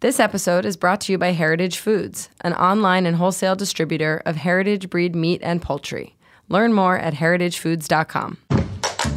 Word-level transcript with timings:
This 0.00 0.18
episode 0.18 0.64
is 0.64 0.78
brought 0.78 1.02
to 1.02 1.12
you 1.12 1.18
by 1.18 1.32
Heritage 1.32 1.76
Foods, 1.76 2.30
an 2.40 2.54
online 2.54 3.04
and 3.04 3.16
wholesale 3.16 3.54
distributor 3.54 4.22
of 4.24 4.36
heritage 4.36 4.88
breed 4.88 5.14
meat 5.14 5.42
and 5.44 5.60
poultry. 5.60 6.16
Learn 6.48 6.72
more 6.72 6.96
at 6.96 7.12
heritagefoods.com. 7.12 8.38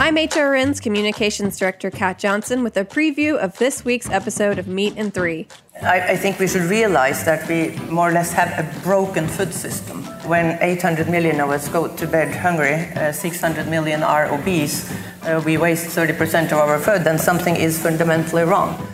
I'm 0.01 0.17
HRN's 0.17 0.81
Communications 0.81 1.57
Director 1.57 1.89
Kat 1.89 2.19
Johnson 2.19 2.63
with 2.63 2.75
a 2.75 2.83
preview 2.83 3.37
of 3.37 3.57
this 3.59 3.85
week's 3.85 4.09
episode 4.09 4.59
of 4.59 4.67
Meat 4.67 4.95
and 4.97 5.13
Three. 5.13 5.47
I, 5.81 6.01
I, 6.01 6.17
think 6.17 6.37
we 6.37 6.49
should 6.49 6.63
realize 6.63 7.23
that 7.23 7.47
we 7.47 7.77
more 7.89 8.09
or 8.09 8.11
less 8.11 8.33
have 8.33 8.49
a 8.59 8.81
broken 8.81 9.25
food 9.29 9.53
system. 9.53 10.03
When 10.27 10.61
800 10.61 11.07
million 11.07 11.39
of 11.39 11.49
us 11.49 11.69
go 11.69 11.87
to 11.95 12.07
bed 12.07 12.35
hungry, 12.35 12.73
uh, 12.97 13.13
600 13.13 13.69
million 13.69 14.03
are 14.03 14.25
obese, 14.33 14.91
uh, 15.23 15.41
we 15.45 15.55
waste 15.55 15.95
30% 15.95 16.47
of 16.47 16.53
our 16.57 16.77
food, 16.77 17.05
then 17.05 17.17
something 17.17 17.55
is 17.55 17.81
fundamentally 17.81 18.43
wrong. 18.43 18.85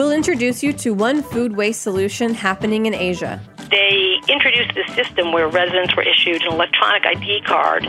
We'll 0.00 0.12
introduce 0.12 0.62
you 0.62 0.72
to 0.72 0.94
one 0.94 1.22
food 1.22 1.56
waste 1.56 1.82
solution 1.82 2.32
happening 2.32 2.86
in 2.86 2.94
Asia. 2.94 3.38
They 3.70 4.14
introduced 4.28 4.74
this 4.74 4.86
system 4.94 5.30
where 5.30 5.46
residents 5.46 5.94
were 5.94 6.02
issued 6.02 6.40
an 6.40 6.54
electronic 6.54 7.04
ID 7.04 7.42
card 7.42 7.86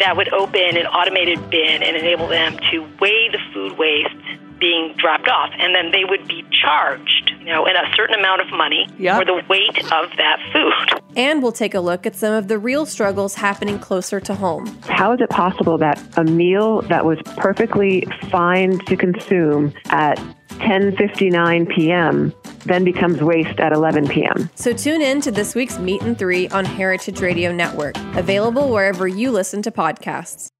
that 0.00 0.16
would 0.16 0.32
open 0.32 0.76
an 0.76 0.86
automated 0.86 1.38
bin 1.50 1.84
and 1.84 1.96
enable 1.96 2.26
them 2.26 2.58
to 2.72 2.80
weigh 3.00 3.28
the 3.30 3.38
food 3.54 3.78
waste 3.78 4.12
being 4.58 4.94
dropped 4.96 5.28
off, 5.28 5.50
and 5.56 5.72
then 5.72 5.92
they 5.92 6.04
would 6.04 6.26
be 6.26 6.44
charged, 6.50 7.32
you 7.38 7.46
know, 7.46 7.64
in 7.66 7.76
a 7.76 7.94
certain 7.94 8.18
amount 8.18 8.40
of 8.40 8.50
money 8.50 8.88
yep. 8.98 9.18
for 9.18 9.24
the 9.24 9.40
weight 9.48 9.78
of 9.92 10.10
that 10.16 10.38
food. 10.52 11.00
And 11.16 11.44
we'll 11.44 11.52
take 11.52 11.74
a 11.74 11.80
look 11.80 12.06
at 12.06 12.16
some 12.16 12.32
of 12.32 12.48
the 12.48 12.58
real 12.58 12.86
struggles 12.86 13.34
happening 13.36 13.78
closer 13.78 14.18
to 14.18 14.34
home. 14.34 14.66
How 14.82 15.12
is 15.12 15.20
it 15.20 15.30
possible 15.30 15.78
that 15.78 16.02
a 16.16 16.24
meal 16.24 16.82
that 16.82 17.04
was 17.04 17.18
perfectly 17.36 18.06
fine 18.30 18.78
to 18.86 18.96
consume 18.96 19.72
at 19.86 20.18
10:59 20.62 21.68
p.m. 21.74 22.32
then 22.66 22.84
becomes 22.84 23.20
waste 23.20 23.60
at 23.60 23.72
11 23.72 24.08
p.m. 24.08 24.48
So 24.54 24.72
tune 24.72 25.02
in 25.02 25.20
to 25.22 25.30
this 25.30 25.54
week's 25.54 25.78
Meat 25.78 26.02
and 26.02 26.18
3 26.18 26.48
on 26.48 26.64
Heritage 26.64 27.20
Radio 27.20 27.52
Network, 27.52 27.96
available 28.16 28.70
wherever 28.70 29.06
you 29.06 29.30
listen 29.30 29.62
to 29.62 29.70
podcasts. 29.70 30.50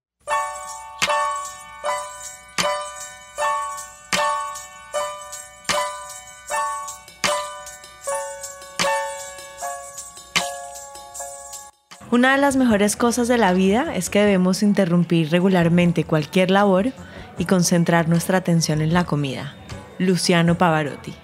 Una 12.13 12.35
de 12.35 12.43
las 12.43 12.57
mejores 12.57 12.95
cosas 12.95 13.27
de 13.27 13.39
la 13.39 13.55
vida 13.55 13.95
es 13.95 14.11
que 14.11 14.21
debemos 14.21 14.63
interrumpir 14.63 15.31
regularmente 15.31 16.05
cualquier 16.05 16.51
labor 16.51 16.93
y 17.39 17.47
concentrar 17.47 18.07
nuestra 18.07 18.37
atención 18.37 18.83
en 18.83 18.93
la 18.93 19.05
comida. 19.05 19.55
Luciano 19.99 20.57
Pavarotti. 20.57 21.15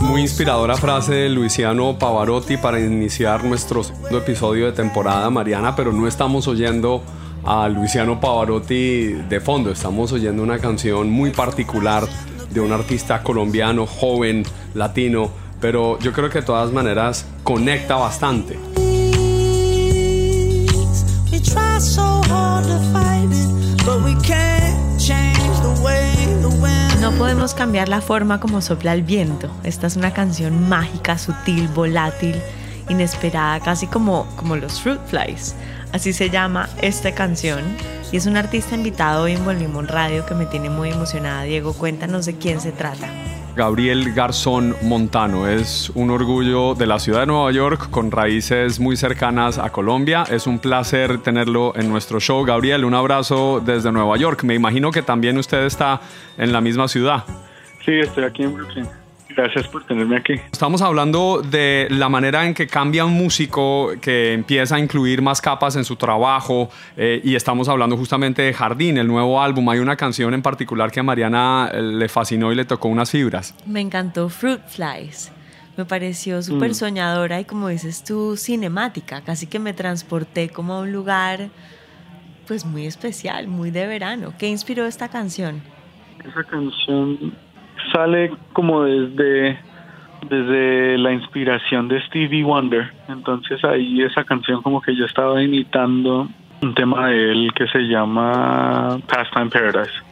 Muy 0.00 0.22
inspiradora 0.22 0.76
frase 0.76 1.12
de 1.12 1.28
Luciano 1.28 1.98
Pavarotti 1.98 2.56
para 2.56 2.80
iniciar 2.80 3.44
nuestro 3.44 3.82
segundo 3.84 4.18
episodio 4.18 4.66
de 4.66 4.72
temporada 4.72 5.28
Mariana, 5.30 5.76
pero 5.76 5.92
no 5.92 6.06
estamos 6.06 6.48
oyendo 6.48 7.02
a 7.44 7.68
Luciano 7.68 8.18
Pavarotti 8.18 9.12
de 9.12 9.40
fondo, 9.40 9.70
estamos 9.70 10.12
oyendo 10.12 10.42
una 10.42 10.58
canción 10.58 11.10
muy 11.10 11.30
particular 11.30 12.08
de 12.56 12.62
un 12.62 12.72
artista 12.72 13.22
colombiano, 13.22 13.86
joven, 13.86 14.42
latino, 14.72 15.30
pero 15.60 15.98
yo 15.98 16.12
creo 16.14 16.30
que 16.30 16.40
de 16.40 16.46
todas 16.46 16.72
maneras 16.72 17.26
conecta 17.42 17.96
bastante. 17.96 18.58
No 27.00 27.12
podemos 27.18 27.52
cambiar 27.52 27.88
la 27.90 28.00
forma 28.00 28.40
como 28.40 28.62
sopla 28.62 28.94
el 28.94 29.02
viento. 29.02 29.50
Esta 29.62 29.86
es 29.86 29.96
una 29.96 30.14
canción 30.14 30.66
mágica, 30.66 31.18
sutil, 31.18 31.68
volátil, 31.68 32.36
inesperada, 32.88 33.60
casi 33.60 33.86
como, 33.86 34.26
como 34.36 34.56
los 34.56 34.80
fruit 34.80 35.00
flies. 35.06 35.54
Así 35.92 36.12
se 36.12 36.30
llama 36.30 36.68
esta 36.82 37.14
canción 37.14 37.64
y 38.12 38.16
es 38.16 38.26
un 38.26 38.36
artista 38.36 38.74
invitado 38.74 39.24
hoy 39.24 39.32
en 39.32 39.44
Volvimos 39.44 39.86
Radio 39.88 40.24
que 40.26 40.34
me 40.34 40.46
tiene 40.46 40.70
muy 40.70 40.90
emocionada. 40.90 41.42
Diego, 41.42 41.72
cuéntanos 41.72 42.26
de 42.26 42.36
quién 42.36 42.60
se 42.60 42.72
trata. 42.72 43.08
Gabriel 43.56 44.12
Garzón 44.12 44.76
Montano 44.82 45.48
es 45.48 45.90
un 45.94 46.10
orgullo 46.10 46.74
de 46.74 46.86
la 46.86 46.98
ciudad 46.98 47.20
de 47.20 47.26
Nueva 47.26 47.50
York 47.52 47.88
con 47.90 48.10
raíces 48.10 48.78
muy 48.78 48.98
cercanas 48.98 49.56
a 49.56 49.70
Colombia. 49.70 50.24
Es 50.30 50.46
un 50.46 50.58
placer 50.58 51.22
tenerlo 51.22 51.72
en 51.74 51.88
nuestro 51.88 52.20
show. 52.20 52.44
Gabriel, 52.44 52.84
un 52.84 52.92
abrazo 52.92 53.62
desde 53.64 53.90
Nueva 53.90 54.18
York. 54.18 54.44
Me 54.44 54.54
imagino 54.54 54.90
que 54.90 55.00
también 55.00 55.38
usted 55.38 55.64
está 55.64 56.02
en 56.36 56.52
la 56.52 56.60
misma 56.60 56.86
ciudad. 56.86 57.24
Sí, 57.82 57.92
estoy 57.92 58.24
aquí 58.24 58.42
en 58.42 58.54
Brooklyn. 58.54 58.86
Gracias 59.36 59.68
por 59.68 59.84
tenerme 59.84 60.16
aquí. 60.16 60.32
Estamos 60.50 60.80
hablando 60.80 61.42
de 61.42 61.88
la 61.90 62.08
manera 62.08 62.46
en 62.46 62.54
que 62.54 62.66
cambia 62.66 63.04
un 63.04 63.12
músico 63.12 63.92
que 64.00 64.32
empieza 64.32 64.76
a 64.76 64.78
incluir 64.78 65.20
más 65.20 65.42
capas 65.42 65.76
en 65.76 65.84
su 65.84 65.96
trabajo 65.96 66.70
eh, 66.96 67.20
y 67.22 67.34
estamos 67.34 67.68
hablando 67.68 67.98
justamente 67.98 68.40
de 68.40 68.54
Jardín, 68.54 68.96
el 68.96 69.06
nuevo 69.06 69.42
álbum. 69.42 69.68
Hay 69.68 69.78
una 69.78 69.94
canción 69.94 70.32
en 70.32 70.40
particular 70.40 70.90
que 70.90 71.00
a 71.00 71.02
Mariana 71.02 71.70
eh, 71.70 71.82
le 71.82 72.08
fascinó 72.08 72.50
y 72.50 72.54
le 72.54 72.64
tocó 72.64 72.88
unas 72.88 73.10
fibras. 73.10 73.54
Me 73.66 73.82
encantó 73.82 74.30
Fruit 74.30 74.62
Flies. 74.68 75.30
Me 75.76 75.84
pareció 75.84 76.42
súper 76.42 76.70
mm. 76.70 76.74
soñadora 76.74 77.38
y 77.38 77.44
como 77.44 77.68
dices 77.68 78.04
tú, 78.04 78.38
cinemática. 78.38 79.20
Casi 79.20 79.46
que 79.46 79.58
me 79.58 79.74
transporté 79.74 80.48
como 80.48 80.72
a 80.72 80.80
un 80.80 80.92
lugar 80.92 81.50
pues 82.48 82.64
muy 82.64 82.86
especial, 82.86 83.48
muy 83.48 83.70
de 83.70 83.86
verano. 83.86 84.32
¿Qué 84.38 84.48
inspiró 84.48 84.86
esta 84.86 85.08
canción? 85.08 85.60
Esa 86.24 86.42
canción 86.44 87.34
sale 87.92 88.32
como 88.52 88.84
desde 88.84 89.58
desde 90.28 90.98
la 90.98 91.12
inspiración 91.12 91.88
de 91.88 92.00
Stevie 92.06 92.42
Wonder. 92.42 92.90
Entonces 93.08 93.62
ahí 93.64 94.02
esa 94.02 94.24
canción 94.24 94.62
como 94.62 94.80
que 94.80 94.94
yo 94.96 95.04
estaba 95.04 95.42
imitando 95.42 96.28
un 96.62 96.74
tema 96.74 97.08
de 97.08 97.32
él 97.32 97.52
que 97.54 97.66
se 97.68 97.80
llama 97.80 98.98
Pastime 99.06 99.50
Paradise. 99.50 100.05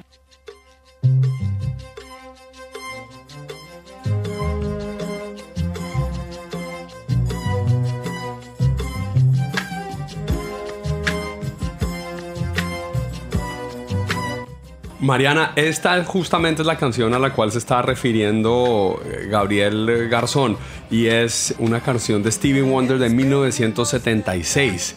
Mariana, 15.04 15.52
esta 15.56 16.02
justamente 16.02 16.62
es 16.62 16.66
la 16.66 16.78
canción 16.78 17.12
a 17.12 17.18
la 17.18 17.34
cual 17.34 17.52
se 17.52 17.58
está 17.58 17.82
refiriendo 17.82 19.02
eh, 19.04 19.26
Gabriel 19.28 20.08
Garzón 20.08 20.56
y 20.90 21.08
es 21.08 21.54
una 21.58 21.80
canción 21.80 22.22
de 22.22 22.32
Stevie 22.32 22.62
Wonder 22.62 22.98
de 22.98 23.10
1976. 23.10 24.94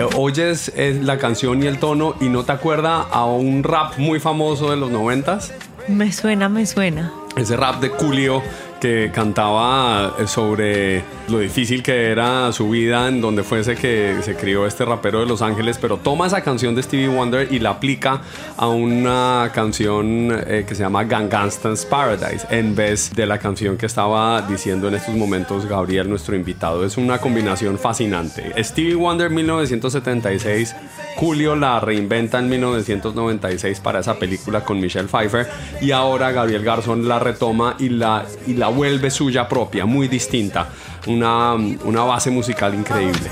Eh, 0.00 0.08
oyes 0.16 0.72
eh, 0.76 0.98
la 1.02 1.18
canción 1.18 1.62
y 1.62 1.66
el 1.66 1.78
tono 1.78 2.14
y 2.22 2.30
no 2.30 2.42
te 2.42 2.52
acuerda 2.52 3.02
a 3.02 3.26
un 3.26 3.62
rap 3.62 3.98
muy 3.98 4.18
famoso 4.18 4.70
de 4.70 4.78
los 4.78 4.90
noventas? 4.90 5.52
Me 5.88 6.10
suena, 6.10 6.48
me 6.48 6.64
suena. 6.64 7.12
Ese 7.36 7.54
rap 7.54 7.82
de 7.82 7.90
Julio 7.90 8.42
que 8.80 9.10
cantaba 9.14 10.16
eh, 10.18 10.26
sobre 10.26 11.04
lo 11.28 11.38
difícil 11.38 11.82
que 11.82 12.10
era 12.10 12.50
su 12.52 12.70
vida 12.70 13.08
en 13.08 13.20
donde 13.20 13.42
fuese 13.42 13.76
que 13.76 14.16
se 14.22 14.34
crió 14.34 14.66
este 14.66 14.84
rapero 14.84 15.20
de 15.20 15.26
Los 15.26 15.42
Ángeles, 15.42 15.78
pero 15.80 15.98
toma 15.98 16.26
esa 16.26 16.42
canción 16.42 16.74
de 16.74 16.82
Stevie 16.82 17.08
Wonder 17.08 17.52
y 17.52 17.58
la 17.58 17.70
aplica 17.70 18.22
a 18.56 18.68
una 18.68 19.50
canción 19.54 20.32
eh, 20.46 20.64
que 20.66 20.74
se 20.74 20.82
llama 20.82 21.04
Gangsta's 21.04 21.84
Paradise 21.84 22.46
en 22.50 22.74
vez 22.74 23.12
de 23.14 23.26
la 23.26 23.38
canción 23.38 23.76
que 23.76 23.86
estaba 23.86 24.42
diciendo 24.42 24.88
en 24.88 24.94
estos 24.94 25.14
momentos 25.14 25.66
Gabriel, 25.66 26.08
nuestro 26.08 26.34
invitado. 26.34 26.84
Es 26.84 26.96
una 26.96 27.18
combinación 27.18 27.78
fascinante. 27.78 28.52
Stevie 28.62 28.94
Wonder 28.94 29.30
1976, 29.30 30.74
Julio 31.16 31.54
la 31.54 31.80
reinventa 31.80 32.38
en 32.38 32.48
1996 32.48 33.80
para 33.80 34.00
esa 34.00 34.18
película 34.18 34.64
con 34.64 34.80
Michelle 34.80 35.08
Pfeiffer 35.08 35.46
y 35.82 35.90
ahora 35.90 36.32
Gabriel 36.32 36.64
Garzón 36.64 37.06
la 37.06 37.18
retoma 37.18 37.76
y 37.78 37.90
la 37.90 38.24
vuelve 38.70 39.10
suya 39.10 39.46
propia, 39.48 39.84
muy 39.86 40.08
distinta, 40.08 40.68
una, 41.06 41.54
una 41.54 42.02
base 42.04 42.30
musical 42.30 42.74
increíble. 42.74 43.28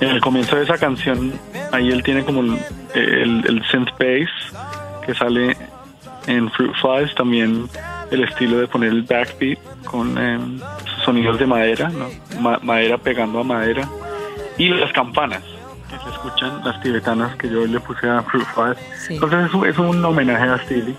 En 0.00 0.08
el 0.10 0.20
comienzo 0.20 0.56
de 0.56 0.64
esa 0.64 0.76
canción 0.78 1.32
ahí 1.72 1.90
él 1.90 2.02
tiene 2.02 2.24
como 2.24 2.40
el, 2.42 2.58
el, 2.94 3.44
el 3.46 3.62
synth 3.70 3.90
bass 3.98 4.52
que 5.06 5.14
sale 5.14 5.56
en 6.26 6.50
Fruit 6.50 6.72
Flies, 6.80 7.14
también 7.14 7.68
el 8.10 8.24
estilo 8.24 8.58
de 8.58 8.66
poner 8.66 8.90
el 8.90 9.02
backbeat 9.02 9.58
con 9.84 10.16
em, 10.18 10.58
sonidos 11.04 11.38
de 11.38 11.46
madera, 11.46 11.90
¿no? 11.90 12.08
Ma- 12.40 12.58
madera 12.62 12.96
pegando 12.98 13.40
a 13.40 13.44
madera, 13.44 13.88
y 14.58 14.68
las 14.68 14.92
campanas 14.92 15.42
que 15.90 15.98
se 15.98 16.10
escuchan, 16.10 16.60
las 16.64 16.80
tibetanas 16.80 17.36
que 17.36 17.48
yo 17.48 17.66
le 17.66 17.80
puse 17.80 18.08
a 18.08 18.22
Fruit. 18.22 18.46
Sí. 18.98 19.14
Entonces 19.14 19.46
es 19.46 19.54
un, 19.54 19.66
es 19.66 19.78
un 19.78 20.04
homenaje 20.04 20.44
a 20.44 20.58
Steely 20.58 20.96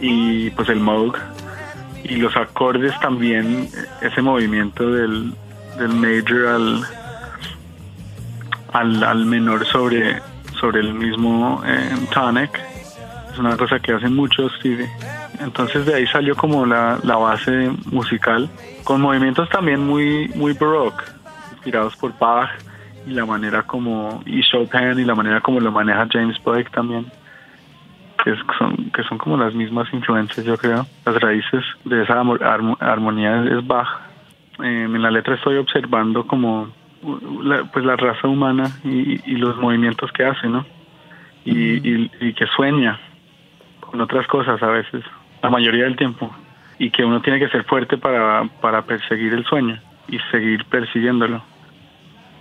y 0.00 0.50
pues 0.50 0.68
el 0.68 0.80
Moog 0.80 1.16
y 2.04 2.16
los 2.16 2.36
acordes 2.36 2.98
también, 3.00 3.68
ese 4.00 4.22
movimiento 4.22 4.90
del, 4.90 5.32
del 5.78 5.88
major 5.88 6.46
al, 6.46 6.84
al, 8.72 9.04
al 9.04 9.24
menor 9.26 9.66
sobre, 9.66 10.20
sobre 10.60 10.80
el 10.80 10.94
mismo 10.94 11.62
eh, 11.66 11.90
tonic. 12.12 12.58
Es 13.32 13.38
una 13.38 13.56
cosa 13.56 13.78
que 13.78 13.92
hace 13.92 14.08
mucho 14.08 14.48
Stevie. 14.58 14.88
Entonces 15.40 15.86
de 15.86 15.94
ahí 15.94 16.06
salió 16.06 16.34
como 16.34 16.66
la, 16.66 16.98
la 17.02 17.16
base 17.16 17.70
musical, 17.86 18.48
con 18.84 19.00
movimientos 19.00 19.48
también 19.48 19.86
muy, 19.86 20.28
muy 20.34 20.52
baroque, 20.54 21.04
inspirados 21.52 21.94
por 21.96 22.16
Bach 22.18 22.50
y 23.08 23.12
la 23.14 23.24
manera 23.26 23.62
como, 23.62 24.22
y 24.26 24.42
Chopin 24.42 24.98
y 24.98 25.04
la 25.04 25.14
manera 25.14 25.40
como 25.40 25.60
lo 25.60 25.72
maneja 25.72 26.06
James 26.10 26.36
Blake 26.44 26.70
también, 26.70 27.06
que, 28.24 28.34
son, 28.58 28.90
que 28.90 29.02
son 29.04 29.18
como 29.18 29.36
las 29.36 29.54
mismas 29.54 29.92
influencias 29.92 30.44
yo 30.44 30.56
creo. 30.56 30.86
Las 31.06 31.20
raíces 31.20 31.64
de 31.84 32.02
esa 32.02 32.20
armo- 32.22 32.38
armo- 32.40 32.76
armonía 32.80 33.42
es, 33.44 33.66
Bach. 33.66 33.88
Eh, 34.62 34.84
en 34.84 35.00
la 35.02 35.10
letra 35.10 35.34
estoy 35.36 35.56
observando 35.56 36.26
como 36.26 36.68
la, 37.42 37.64
pues 37.72 37.84
la 37.84 37.96
raza 37.96 38.26
humana 38.26 38.64
y, 38.84 39.20
y 39.30 39.36
los 39.36 39.56
movimientos 39.56 40.10
que 40.12 40.24
hace, 40.24 40.48
¿no? 40.48 40.66
Y, 41.44 41.76
y, 41.88 42.10
y 42.20 42.32
que 42.34 42.46
sueña 42.56 42.98
con 43.80 44.00
otras 44.00 44.26
cosas 44.26 44.60
a 44.62 44.66
veces, 44.66 45.02
la 45.42 45.48
mayoría 45.48 45.84
del 45.84 45.96
tiempo, 45.96 46.30
y 46.78 46.90
que 46.90 47.04
uno 47.04 47.22
tiene 47.22 47.38
que 47.38 47.48
ser 47.48 47.64
fuerte 47.64 47.96
para, 47.96 48.44
para 48.60 48.82
perseguir 48.82 49.32
el 49.32 49.44
sueño 49.44 49.78
y 50.08 50.18
seguir 50.30 50.64
persiguiéndolo. 50.66 51.40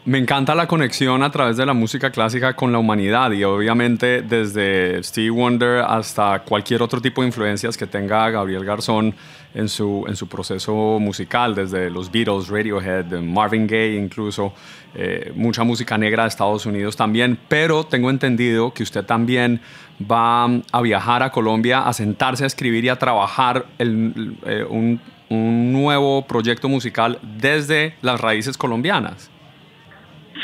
Me 0.07 0.17
encanta 0.17 0.55
la 0.55 0.67
conexión 0.67 1.21
a 1.21 1.29
través 1.31 1.57
de 1.57 1.65
la 1.65 1.73
música 1.73 2.11
clásica 2.11 2.55
con 2.55 2.71
la 2.71 2.77
humanidad 2.77 3.29
y 3.33 3.43
obviamente 3.43 4.21
desde 4.21 5.03
Stevie 5.03 5.31
Wonder 5.31 5.83
hasta 5.85 6.43
cualquier 6.43 6.81
otro 6.81 7.01
tipo 7.01 7.21
de 7.21 7.27
influencias 7.27 7.75
que 7.75 7.87
tenga 7.87 8.29
Gabriel 8.29 8.63
Garzón 8.63 9.13
en 9.53 9.67
su, 9.67 10.05
en 10.07 10.15
su 10.15 10.29
proceso 10.29 10.97
musical, 11.01 11.55
desde 11.55 11.89
los 11.89 12.09
Beatles, 12.09 12.47
Radiohead, 12.47 13.19
Marvin 13.19 13.67
Gaye 13.67 13.97
incluso, 13.97 14.53
eh, 14.95 15.33
mucha 15.35 15.65
música 15.65 15.97
negra 15.97 16.23
de 16.23 16.29
Estados 16.29 16.65
Unidos 16.65 16.95
también, 16.95 17.37
pero 17.49 17.83
tengo 17.83 18.09
entendido 18.09 18.73
que 18.73 18.83
usted 18.83 19.03
también 19.03 19.59
va 20.01 20.45
a 20.71 20.81
viajar 20.81 21.21
a 21.21 21.31
Colombia 21.31 21.85
a 21.85 21.91
sentarse 21.91 22.45
a 22.45 22.47
escribir 22.47 22.85
y 22.85 22.87
a 22.87 22.95
trabajar 22.95 23.65
eh, 23.77 24.65
un 24.69 25.73
nuevo 25.73 26.25
proyecto 26.25 26.69
musical 26.69 27.19
desde 27.21 27.95
las 28.01 28.21
raíces 28.21 28.57
colombianas. 28.57 29.31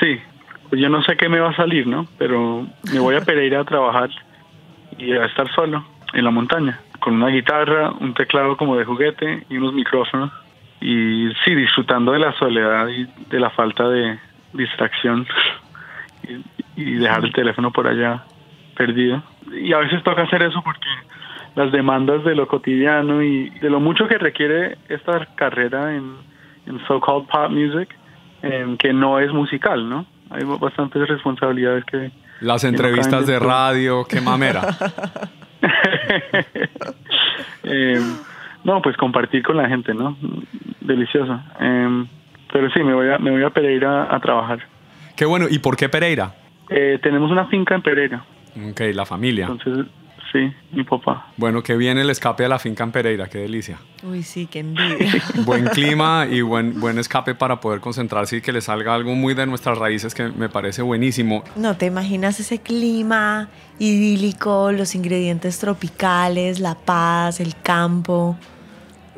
Sí, 0.03 0.19
pues 0.69 0.81
yo 0.81 0.89
no 0.89 1.01
sé 1.03 1.15
qué 1.15 1.29
me 1.29 1.39
va 1.39 1.51
a 1.51 1.55
salir, 1.55 1.87
¿no? 1.87 2.07
Pero 2.17 2.67
me 2.91 2.99
voy 2.99 3.15
a 3.15 3.21
Pereira 3.25 3.61
a 3.61 3.63
trabajar 3.63 4.09
y 4.97 5.13
a 5.13 5.25
estar 5.25 5.49
solo 5.53 5.85
en 6.13 6.25
la 6.25 6.31
montaña, 6.31 6.79
con 6.99 7.13
una 7.13 7.29
guitarra, 7.29 7.91
un 7.91 8.13
teclado 8.13 8.57
como 8.57 8.75
de 8.75 8.83
juguete 8.83 9.45
y 9.49 9.57
unos 9.57 9.73
micrófonos. 9.73 10.31
Y 10.81 11.29
sí, 11.45 11.55
disfrutando 11.55 12.11
de 12.11 12.19
la 12.19 12.33
soledad 12.33 12.89
y 12.89 13.07
de 13.29 13.39
la 13.39 13.49
falta 13.51 13.87
de 13.87 14.19
distracción 14.51 15.25
y, 16.75 16.81
y 16.81 16.95
dejar 16.95 17.23
el 17.23 17.31
teléfono 17.31 17.71
por 17.71 17.87
allá 17.87 18.25
perdido. 18.75 19.23
Y 19.53 19.71
a 19.71 19.77
veces 19.77 20.03
toca 20.03 20.23
hacer 20.23 20.41
eso 20.41 20.61
porque 20.61 20.89
las 21.55 21.71
demandas 21.71 22.25
de 22.25 22.35
lo 22.35 22.47
cotidiano 22.47 23.21
y 23.21 23.49
de 23.49 23.69
lo 23.69 23.79
mucho 23.79 24.07
que 24.07 24.17
requiere 24.17 24.77
esta 24.89 25.25
carrera 25.35 25.95
en, 25.95 26.17
en 26.65 26.85
so-called 26.87 27.27
pop 27.29 27.49
music, 27.49 27.95
em, 28.43 28.77
que 28.77 28.93
no 28.93 29.19
es 29.19 29.31
musical, 29.33 29.89
¿no? 29.89 30.05
Hay 30.29 30.43
bastantes 30.43 31.07
responsabilidades 31.07 31.83
que... 31.85 32.11
Las 32.41 32.63
no 32.63 32.69
entrevistas 32.69 33.25
de 33.25 33.39
radio, 33.39 34.05
qué 34.05 34.21
mamera. 34.21 34.61
Em, 37.63 38.01
no, 38.63 38.81
pues 38.81 38.97
compartir 38.97 39.41
con 39.43 39.57
la 39.57 39.67
gente, 39.67 39.93
¿no? 39.93 40.17
Delicioso. 40.81 41.39
Em, 41.59 42.05
pero 42.51 42.69
sí, 42.71 42.83
me 42.83 42.93
voy 42.93 43.09
a, 43.09 43.17
me 43.17 43.31
voy 43.31 43.43
a 43.43 43.49
Pereira 43.49 44.13
a 44.13 44.19
trabajar. 44.19 44.59
Qué 45.15 45.25
bueno, 45.25 45.45
¿y 45.49 45.59
por 45.59 45.77
qué 45.77 45.89
Pereira? 45.89 46.33
Eh, 46.69 46.99
tenemos 47.01 47.31
una 47.31 47.45
finca 47.47 47.75
en 47.75 47.81
Pereira, 47.81 48.23
Ok, 48.69 48.81
la 48.93 49.05
familia. 49.05 49.47
entonces 49.49 49.85
sí, 50.33 50.51
mi 50.71 50.83
papá. 50.83 51.31
Bueno, 51.37 51.63
que 51.63 51.77
viene 51.77 52.01
el 52.01 52.09
escape 52.09 52.43
a 52.43 52.49
la 52.49 52.59
finca 52.59 52.83
en 52.83 52.91
Pereira, 52.91 53.29
qué 53.29 53.37
delicia. 53.37 53.77
Uy, 54.03 54.23
sí, 54.23 54.47
qué 54.47 54.59
envidia. 54.59 55.23
Buen 55.45 55.65
clima 55.67 56.27
y 56.29 56.41
buen, 56.41 56.79
buen 56.79 56.99
escape 56.99 57.35
para 57.35 57.61
poder 57.61 57.79
concentrarse 57.79 58.37
y 58.37 58.41
que 58.41 58.51
le 58.51 58.59
salga 58.59 58.93
algo 58.93 59.15
muy 59.15 59.33
de 59.33 59.45
nuestras 59.45 59.77
raíces 59.77 60.13
que 60.13 60.27
me 60.27 60.49
parece 60.49 60.81
buenísimo. 60.81 61.43
No 61.55 61.77
te 61.77 61.85
imaginas 61.85 62.39
ese 62.39 62.59
clima 62.59 63.47
idílico, 63.79 64.71
los 64.71 64.95
ingredientes 64.95 65.59
tropicales, 65.59 66.59
la 66.59 66.75
paz, 66.75 67.39
el 67.39 67.55
campo. 67.61 68.37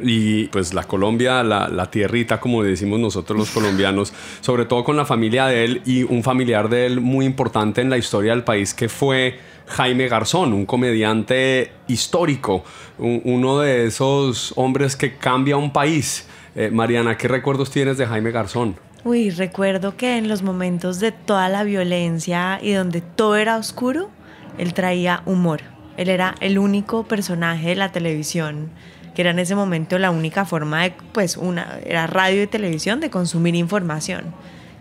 Y 0.01 0.45
pues 0.47 0.73
la 0.73 0.83
Colombia, 0.83 1.41
la, 1.43 1.69
la 1.69 1.89
tierrita, 1.89 2.39
como 2.39 2.63
decimos 2.63 2.99
nosotros 2.99 3.37
los 3.39 3.49
colombianos, 3.51 4.11
sobre 4.41 4.65
todo 4.65 4.83
con 4.83 4.97
la 4.97 5.05
familia 5.05 5.45
de 5.47 5.63
él 5.63 5.81
y 5.85 6.03
un 6.03 6.21
familiar 6.23 6.67
de 6.69 6.85
él 6.85 6.99
muy 6.99 7.25
importante 7.25 7.81
en 7.81 7.89
la 7.89 7.97
historia 7.97 8.31
del 8.33 8.43
país 8.43 8.73
que 8.73 8.89
fue 8.89 9.39
Jaime 9.67 10.07
Garzón, 10.09 10.51
un 10.53 10.65
comediante 10.65 11.71
histórico, 11.87 12.63
un- 12.97 13.21
uno 13.23 13.59
de 13.59 13.85
esos 13.85 14.53
hombres 14.57 14.95
que 14.95 15.15
cambia 15.15 15.55
un 15.57 15.71
país. 15.71 16.27
Eh, 16.55 16.69
Mariana, 16.71 17.17
¿qué 17.17 17.27
recuerdos 17.27 17.71
tienes 17.71 17.97
de 17.97 18.05
Jaime 18.05 18.31
Garzón? 18.31 18.75
Uy, 19.03 19.29
recuerdo 19.29 19.95
que 19.97 20.17
en 20.17 20.27
los 20.27 20.41
momentos 20.41 20.99
de 20.99 21.11
toda 21.11 21.47
la 21.47 21.63
violencia 21.63 22.59
y 22.61 22.71
donde 22.73 23.01
todo 23.01 23.35
era 23.37 23.57
oscuro, 23.57 24.09
él 24.57 24.73
traía 24.73 25.21
humor. 25.25 25.61
Él 25.97 26.09
era 26.09 26.35
el 26.41 26.57
único 26.59 27.03
personaje 27.03 27.69
de 27.69 27.75
la 27.75 27.91
televisión, 27.91 28.69
que 29.15 29.21
era 29.21 29.31
en 29.31 29.39
ese 29.39 29.55
momento 29.55 29.97
la 29.97 30.11
única 30.11 30.45
forma 30.45 30.83
de, 30.83 30.93
pues, 31.13 31.37
una, 31.37 31.79
era 31.83 32.05
radio 32.05 32.43
y 32.43 32.47
televisión 32.47 32.99
de 32.99 33.09
consumir 33.09 33.55
información. 33.55 34.25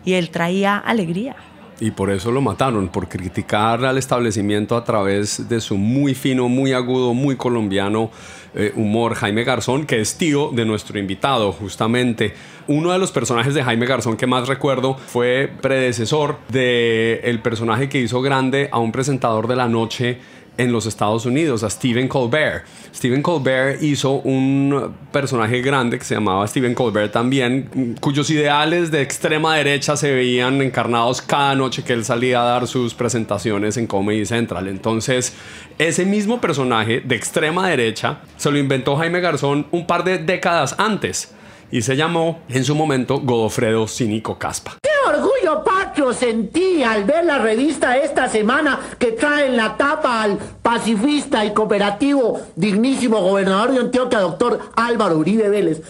Y 0.05 0.15
él 0.15 0.29
traía 0.31 0.77
alegría. 0.77 1.37
Y 1.81 1.91
por 1.91 2.11
eso 2.11 2.31
lo 2.31 2.41
mataron, 2.41 2.89
por 2.89 3.09
criticar 3.09 3.85
al 3.85 3.99
establecimiento 3.99 4.77
a 4.77 4.85
través 4.85 5.49
de 5.49 5.61
su 5.61 5.77
muy 5.77 6.15
fino, 6.15 6.49
muy 6.49 6.73
agudo, 6.73 7.15
muy 7.15 7.37
colombiano 7.37 8.11
eh, 8.55 8.73
humor. 8.77 9.15
Jaime 9.15 9.43
Garzón, 9.43 9.85
que 9.85 10.01
es 10.01 10.17
tío 10.17 10.51
de 10.53 10.65
nuestro 10.65 10.99
invitado, 10.99 11.51
justamente. 11.53 12.33
Uno 12.69 12.93
de 12.93 12.99
los 12.99 13.11
personajes 13.11 13.55
de 13.55 13.65
Jaime 13.65 13.87
Garzón 13.87 14.17
que 14.17 14.27
más 14.27 14.47
recuerdo 14.47 14.95
fue 14.95 15.51
predecesor 15.61 16.39
del 16.49 17.21
el 17.25 17.41
personaje 17.41 17.89
que 17.89 18.01
hizo 18.01 18.23
grande 18.23 18.69
a 18.71 18.79
un 18.79 18.93
presentador 18.93 19.49
de 19.49 19.57
la 19.57 19.69
noche 19.69 20.19
en 20.57 20.73
los 20.73 20.87
Estados 20.87 21.27
Unidos, 21.27 21.63
a 21.63 21.71
Stephen 21.71 22.09
Colbert. 22.09 22.65
Stephen 22.95 23.23
Colbert 23.23 23.83
hizo 23.83 24.13
un 24.13 24.95
personaje 25.13 25.61
grande 25.61 25.99
que 25.99 26.05
se 26.05 26.15
llamaba 26.15 26.47
Stephen 26.47 26.75
Colbert 26.75 27.13
también, 27.13 27.97
cuyos 28.01 28.31
ideales 28.31 28.91
de 28.91 29.03
extrema 29.03 29.57
derecha 29.57 29.97
se 29.97 30.13
veían 30.13 30.63
encarnados 30.63 31.21
cada 31.21 31.55
noche 31.55 31.83
que 31.83 31.93
él 31.93 32.05
salía 32.05 32.43
a 32.43 32.45
dar 32.45 32.67
sus 32.67 32.95
presentaciones 32.95 33.77
en 33.77 33.87
Comedy 33.87 34.25
Central. 34.27 34.69
Entonces, 34.69 35.35
ese 35.79 36.05
mismo 36.05 36.41
personaje 36.41 37.01
de 37.01 37.17
extrema 37.17 37.69
derecha 37.69 38.21
se 38.37 38.51
lo 38.51 38.59
inventó 38.59 38.97
Jaime 38.97 39.21
Garzón 39.21 39.67
un 39.71 39.87
par 39.87 40.05
de 40.05 40.19
décadas 40.19 40.75
antes 40.79 41.35
y 41.75 41.83
se 41.83 41.97
llamó 41.97 42.39
en 42.49 42.63
su 42.63 42.77
momento 42.77 43.19
Godofredo 43.19 43.89
Cínico 43.89 44.39
Caspa. 44.39 44.77
¡Qué 44.81 44.91
orgullo 45.09 45.65
patrio 45.65 46.13
sentí 46.13 46.85
al 46.85 47.03
ver 47.03 47.25
la 47.25 47.39
revista 47.39 47.97
esta 47.97 48.29
semana 48.29 48.79
que 48.97 49.11
trae 49.11 49.47
en 49.47 49.57
la 49.57 49.77
tapa 49.77 50.23
al 50.23 50.39
pacifista 50.63 51.45
y 51.45 51.53
cooperativo 51.53 52.41
dignísimo 52.55 53.21
gobernador 53.21 53.73
de 53.73 53.81
Antioquia, 53.81 54.21
doctor 54.21 54.61
Álvaro 54.77 55.19
Uribe 55.19 55.49
Vélez? 55.49 55.83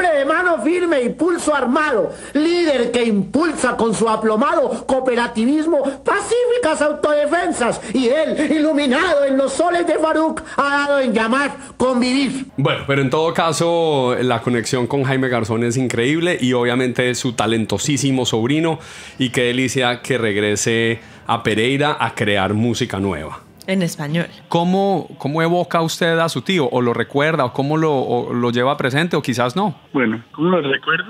Hombre 0.00 0.18
de 0.18 0.24
mano 0.24 0.62
firme 0.62 1.02
y 1.02 1.10
pulso 1.10 1.54
armado, 1.54 2.10
líder 2.32 2.90
que 2.90 3.04
impulsa 3.04 3.76
con 3.76 3.94
su 3.94 4.08
aplomado 4.08 4.86
cooperativismo 4.86 5.82
pacíficas 6.02 6.80
autodefensas 6.80 7.82
y 7.92 8.08
él, 8.08 8.50
iluminado 8.50 9.26
en 9.26 9.36
los 9.36 9.52
soles 9.52 9.86
de 9.86 9.98
Faruk, 9.98 10.40
ha 10.56 10.86
dado 10.86 11.00
en 11.00 11.12
llamar 11.12 11.54
convivir. 11.76 12.46
Bueno, 12.56 12.84
pero 12.86 13.02
en 13.02 13.10
todo 13.10 13.34
caso, 13.34 14.16
la 14.22 14.40
conexión 14.40 14.86
con 14.86 15.04
Jaime 15.04 15.28
Garzón 15.28 15.64
es 15.64 15.76
increíble 15.76 16.38
y 16.40 16.54
obviamente 16.54 17.14
su 17.14 17.34
talentosísimo 17.34 18.24
sobrino. 18.24 18.78
Y 19.18 19.28
qué 19.28 19.42
delicia 19.42 20.00
que 20.00 20.16
regrese 20.16 21.00
a 21.26 21.42
Pereira 21.42 21.98
a 22.00 22.14
crear 22.14 22.54
música 22.54 22.98
nueva. 23.00 23.49
En 23.70 23.82
español. 23.82 24.26
¿Cómo, 24.48 25.06
cómo 25.16 25.42
evoca 25.42 25.80
usted 25.80 26.18
a 26.18 26.28
su 26.28 26.42
tío? 26.42 26.68
¿O 26.68 26.82
lo 26.82 26.92
recuerda? 26.92 27.44
¿O 27.44 27.52
cómo 27.52 27.76
lo, 27.76 27.92
o 27.92 28.34
lo 28.34 28.50
lleva 28.50 28.76
presente? 28.76 29.14
¿O 29.14 29.22
quizás 29.22 29.54
no? 29.54 29.76
Bueno, 29.92 30.20
¿cómo 30.32 30.50
lo 30.50 30.60
recuerdo? 30.60 31.06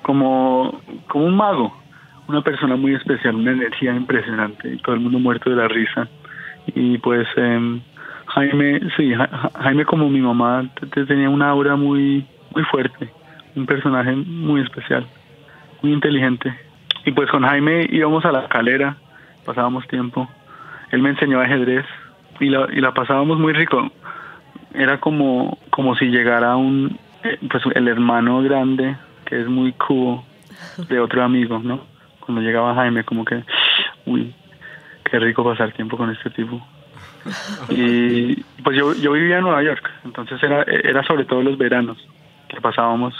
Como, 0.00 0.80
como 1.06 1.26
un 1.26 1.36
mago, 1.36 1.76
una 2.28 2.40
persona 2.40 2.76
muy 2.76 2.94
especial, 2.94 3.34
una 3.34 3.52
energía 3.52 3.94
impresionante 3.94 4.72
y 4.72 4.78
todo 4.78 4.94
el 4.94 5.02
mundo 5.02 5.18
muerto 5.18 5.50
de 5.50 5.56
la 5.56 5.68
risa. 5.68 6.08
Y 6.74 6.96
pues 6.96 7.28
em, 7.36 7.82
Jaime, 8.24 8.80
sí, 8.96 9.12
Jaime 9.60 9.84
como 9.84 10.08
mi 10.08 10.22
mamá 10.22 10.64
tenía 10.94 11.28
una 11.28 11.50
aura 11.50 11.76
muy, 11.76 12.26
muy 12.54 12.64
fuerte, 12.70 13.12
un 13.54 13.66
personaje 13.66 14.12
muy 14.12 14.62
especial, 14.62 15.06
muy 15.82 15.92
inteligente. 15.92 16.58
Y 17.04 17.12
pues 17.12 17.30
con 17.30 17.42
Jaime 17.42 17.86
íbamos 17.90 18.24
a 18.24 18.32
la 18.32 18.48
calera, 18.48 18.96
pasábamos 19.44 19.86
tiempo. 19.88 20.26
Él 20.92 21.02
me 21.02 21.10
enseñó 21.10 21.40
ajedrez 21.40 21.84
y 22.38 22.48
la, 22.48 22.68
y 22.72 22.80
la 22.80 22.92
pasábamos 22.94 23.38
muy 23.38 23.52
rico. 23.52 23.90
Era 24.74 25.00
como, 25.00 25.58
como 25.70 25.96
si 25.96 26.06
llegara 26.06 26.54
un, 26.56 26.98
eh, 27.24 27.38
pues 27.50 27.64
el 27.74 27.88
hermano 27.88 28.42
grande, 28.42 28.96
que 29.24 29.40
es 29.40 29.48
muy 29.48 29.72
cubo, 29.72 30.24
de 30.88 31.00
otro 31.00 31.22
amigo, 31.24 31.60
¿no? 31.62 31.80
Cuando 32.20 32.40
llegaba 32.40 32.74
Jaime, 32.74 33.04
como 33.04 33.24
que, 33.24 33.42
uy, 34.06 34.34
qué 35.10 35.18
rico 35.18 35.42
pasar 35.44 35.72
tiempo 35.72 35.96
con 35.96 36.10
este 36.10 36.30
tipo. 36.30 36.64
Y 37.68 38.34
pues 38.62 38.76
yo, 38.76 38.94
yo 38.94 39.12
vivía 39.12 39.38
en 39.38 39.44
Nueva 39.44 39.62
York, 39.62 39.88
entonces 40.04 40.42
era, 40.42 40.62
era 40.62 41.02
sobre 41.04 41.24
todo 41.24 41.42
los 41.42 41.56
veranos 41.56 41.96
que 42.48 42.60
pasábamos 42.60 43.14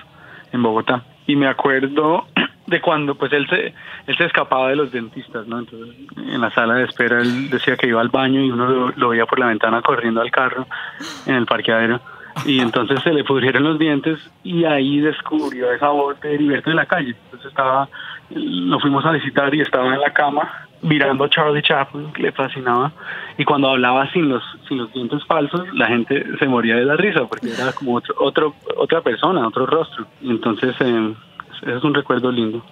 en 0.53 0.63
Bogotá. 0.63 1.05
Y 1.27 1.37
me 1.37 1.47
acuerdo 1.47 2.27
de 2.67 2.81
cuando 2.81 3.15
pues 3.15 3.33
él 3.33 3.47
se, 3.49 3.75
él 4.07 4.17
se 4.17 4.25
escapaba 4.25 4.69
de 4.69 4.77
los 4.77 4.93
dentistas, 4.93 5.47
¿no? 5.47 5.59
Entonces 5.59 5.97
en 6.17 6.41
la 6.41 6.51
sala 6.51 6.75
de 6.75 6.85
espera 6.85 7.21
él 7.21 7.51
decía 7.51 7.77
que 7.77 7.89
iba 7.89 8.01
al 8.01 8.09
baño 8.09 8.41
y 8.41 8.51
uno 8.51 8.93
lo, 8.95 9.09
veía 9.09 9.27
por 9.27 9.39
la 9.39 9.47
ventana 9.47 9.83
corriendo 9.83 10.21
al 10.21 10.31
carro 10.31 10.67
en 11.27 11.35
el 11.35 11.47
parqueadero. 11.47 12.01
Y 12.47 12.61
entonces 12.61 13.03
se 13.03 13.13
le 13.13 13.25
pudrieron 13.25 13.63
los 13.63 13.79
dientes 13.79 14.19
y 14.43 14.65
ahí 14.65 15.01
descubrió 15.01 15.71
esa 15.71 15.89
voz 15.89 16.19
de 16.21 16.35
Heriberto 16.35 16.71
de 16.71 16.77
la 16.77 16.87
calle. 16.87 17.15
Entonces 17.25 17.51
estaba, 17.51 17.89
lo 18.31 18.81
fuimos 18.81 19.05
a 19.05 19.11
visitar 19.11 19.55
y 19.55 19.61
estaba 19.61 19.95
en 19.95 20.01
la 20.01 20.13
cama 20.13 20.67
mirando 20.83 21.25
a 21.25 21.31
Charlie 21.31 21.63
Chaplin, 21.63 22.13
que 22.13 22.23
le 22.23 22.33
fascinaba, 22.33 22.93
y 23.39 23.45
cuando 23.45 23.71
hablaba 23.71 24.11
sin 24.13 24.29
los, 24.29 24.43
sin 24.69 24.79
los 24.79 24.93
dientes 24.93 25.25
falsos, 25.27 25.73
la 25.75 25.87
gente 25.87 26.25
se 26.39 26.47
moría 26.47 26.77
de 26.77 26.85
la 26.85 26.97
risa, 26.97 27.25
porque 27.27 27.51
era 27.51 27.73
como 27.73 27.95
otro, 27.95 28.15
otro 28.19 28.55
otra 28.77 29.01
persona, 29.01 29.47
otro 29.47 29.65
rostro. 29.65 30.07
Y 30.21 30.31
entonces, 30.31 30.75
eh, 30.81 31.15
es 31.63 31.85
un 31.85 31.95
recuerdo 31.95 32.31
lindo. 32.31 32.65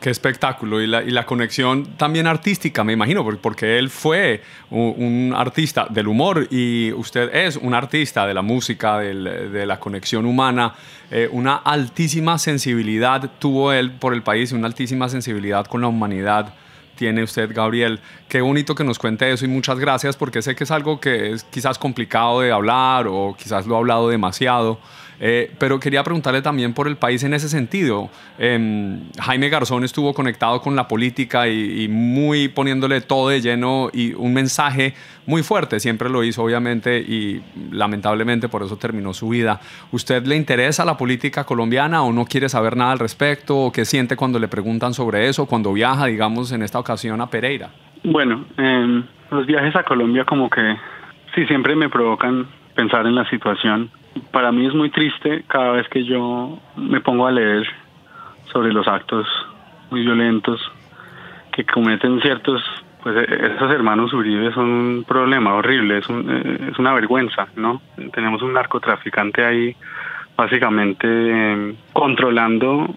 Qué 0.00 0.10
espectáculo. 0.10 0.80
Y 0.80 0.86
la, 0.86 1.02
y 1.02 1.10
la, 1.10 1.26
conexión 1.26 1.96
también 1.96 2.28
artística, 2.28 2.84
me 2.84 2.92
imagino, 2.92 3.24
porque 3.40 3.78
él 3.78 3.90
fue 3.90 4.40
un, 4.70 5.34
artista 5.36 5.88
del 5.90 6.06
humor 6.06 6.46
y 6.50 6.92
usted 6.92 7.34
es 7.34 7.56
un 7.56 7.74
artista 7.74 8.24
de 8.24 8.34
la 8.34 8.42
música, 8.42 8.98
de 8.98 9.66
la 9.66 9.80
conexión 9.80 10.24
humana. 10.24 10.74
Eh, 11.10 11.28
una 11.32 11.56
altísima 11.56 12.38
sensibilidad 12.38 13.28
tuvo 13.40 13.72
él 13.72 13.90
por 13.90 14.14
el 14.14 14.22
país, 14.22 14.52
una 14.52 14.68
altísima 14.68 15.08
sensibilidad 15.08 15.66
con 15.66 15.80
la 15.80 15.88
humanidad 15.88 16.54
tiene 16.94 17.22
usted, 17.24 17.52
Gabriel. 17.52 17.98
Qué 18.28 18.40
bonito 18.40 18.74
que 18.76 18.84
nos 18.84 18.98
cuente 18.98 19.32
eso 19.32 19.44
y 19.44 19.48
muchas 19.48 19.78
gracias 19.78 20.16
porque 20.16 20.42
sé 20.42 20.54
que 20.54 20.62
es 20.62 20.70
algo 20.70 21.00
que 21.00 21.32
es 21.32 21.42
quizás 21.42 21.76
complicado 21.78 22.40
de 22.40 22.52
hablar 22.52 23.08
o 23.08 23.34
quizás 23.36 23.66
lo 23.66 23.74
ha 23.74 23.78
hablado 23.78 24.08
demasiado. 24.08 24.78
Eh, 25.24 25.52
pero 25.56 25.78
quería 25.78 26.02
preguntarle 26.02 26.42
también 26.42 26.74
por 26.74 26.88
el 26.88 26.96
país 26.96 27.22
en 27.22 27.32
ese 27.32 27.48
sentido. 27.48 28.10
Em, 28.38 29.08
Jaime 29.20 29.48
Garzón 29.50 29.84
estuvo 29.84 30.12
conectado 30.12 30.60
con 30.60 30.74
la 30.74 30.88
política 30.88 31.46
y, 31.46 31.86
muy 31.88 32.48
poniéndole 32.48 33.00
todo 33.00 33.28
de 33.28 33.40
lleno 33.40 33.88
y 33.92 34.14
un 34.14 34.34
mensaje 34.34 34.94
muy 35.24 35.44
fuerte, 35.44 35.78
siempre 35.78 36.10
lo 36.10 36.24
hizo 36.24 36.42
obviamente 36.42 36.98
y 36.98 37.40
lamentablemente 37.70 38.48
por 38.48 38.64
eso 38.64 38.76
terminó 38.78 39.14
su 39.14 39.28
vida. 39.28 39.60
¿Usted 39.92 40.26
le 40.26 40.34
interesa 40.34 40.84
la 40.84 40.96
política 40.96 41.44
colombiana 41.44 42.02
o 42.02 42.12
no 42.12 42.24
quiere 42.24 42.48
saber 42.48 42.76
nada 42.76 42.90
al 42.90 42.98
respecto? 42.98 43.66
¿O 43.66 43.72
qué 43.72 43.84
siente 43.84 44.16
cuando 44.16 44.40
le 44.40 44.48
preguntan 44.48 44.92
sobre 44.92 45.28
eso, 45.28 45.46
cuando 45.46 45.72
viaja, 45.72 46.06
digamos, 46.06 46.50
en 46.50 46.62
esta 46.62 46.80
ocasión 46.80 47.20
a 47.20 47.30
Pereira? 47.30 47.70
Bueno, 48.02 48.44
em, 48.56 49.04
los 49.30 49.46
viajes 49.46 49.76
a 49.76 49.84
Colombia 49.84 50.24
como 50.24 50.50
que 50.50 50.76
sí 51.36 51.46
siempre 51.46 51.76
me 51.76 51.88
provocan 51.88 52.48
pensar 52.74 53.06
en 53.06 53.14
la 53.14 53.30
situación 53.30 53.88
para 54.30 54.52
mí 54.52 54.66
es 54.66 54.74
muy 54.74 54.90
triste 54.90 55.44
cada 55.46 55.72
vez 55.72 55.88
que 55.88 56.04
yo 56.04 56.58
me 56.76 57.00
pongo 57.00 57.26
a 57.26 57.32
leer 57.32 57.66
sobre 58.52 58.72
los 58.72 58.86
actos 58.86 59.26
muy 59.90 60.02
violentos 60.02 60.60
que 61.52 61.64
cometen 61.64 62.20
ciertos, 62.20 62.62
pues 63.02 63.16
e-, 63.16 63.54
esos 63.54 63.70
hermanos 63.70 64.12
Uribe 64.12 64.52
son 64.52 64.68
un 64.68 65.04
problema 65.04 65.54
horrible, 65.54 65.98
es, 65.98 66.06
eh, 66.08 66.68
es 66.72 66.78
una 66.78 66.92
vergüenza, 66.94 67.48
¿no? 67.56 67.80
Tenemos 68.12 68.42
un 68.42 68.52
narcotraficante 68.52 69.44
ahí 69.44 69.76
básicamente 70.36 71.06
em, 71.06 71.76
controlando 71.92 72.94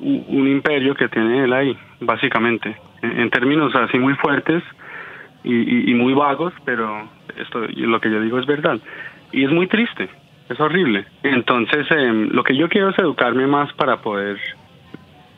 un 0.00 0.48
imperio 0.48 0.94
que 0.94 1.08
tiene 1.08 1.44
él 1.44 1.52
ahí, 1.52 1.76
básicamente, 2.00 2.76
en, 3.02 3.30
términos 3.30 3.74
así 3.74 3.98
muy 3.98 4.14
fuertes 4.14 4.62
y, 5.42 5.90
y, 5.90 5.94
muy 5.94 6.12
vagos, 6.12 6.52
pero 6.64 7.08
esto 7.36 7.60
lo 7.60 8.00
que 8.00 8.10
yo 8.10 8.20
digo 8.20 8.38
es 8.38 8.46
verdad. 8.46 8.78
Y 9.32 9.44
es 9.44 9.50
muy 9.50 9.66
triste, 9.66 10.08
es 10.48 10.60
horrible. 10.60 11.06
Entonces, 11.22 11.86
em, 11.90 12.28
lo 12.30 12.44
que 12.44 12.56
yo 12.56 12.68
quiero 12.68 12.90
es 12.90 12.98
educarme 12.98 13.46
más 13.46 13.72
para 13.74 14.00
poder 14.00 14.38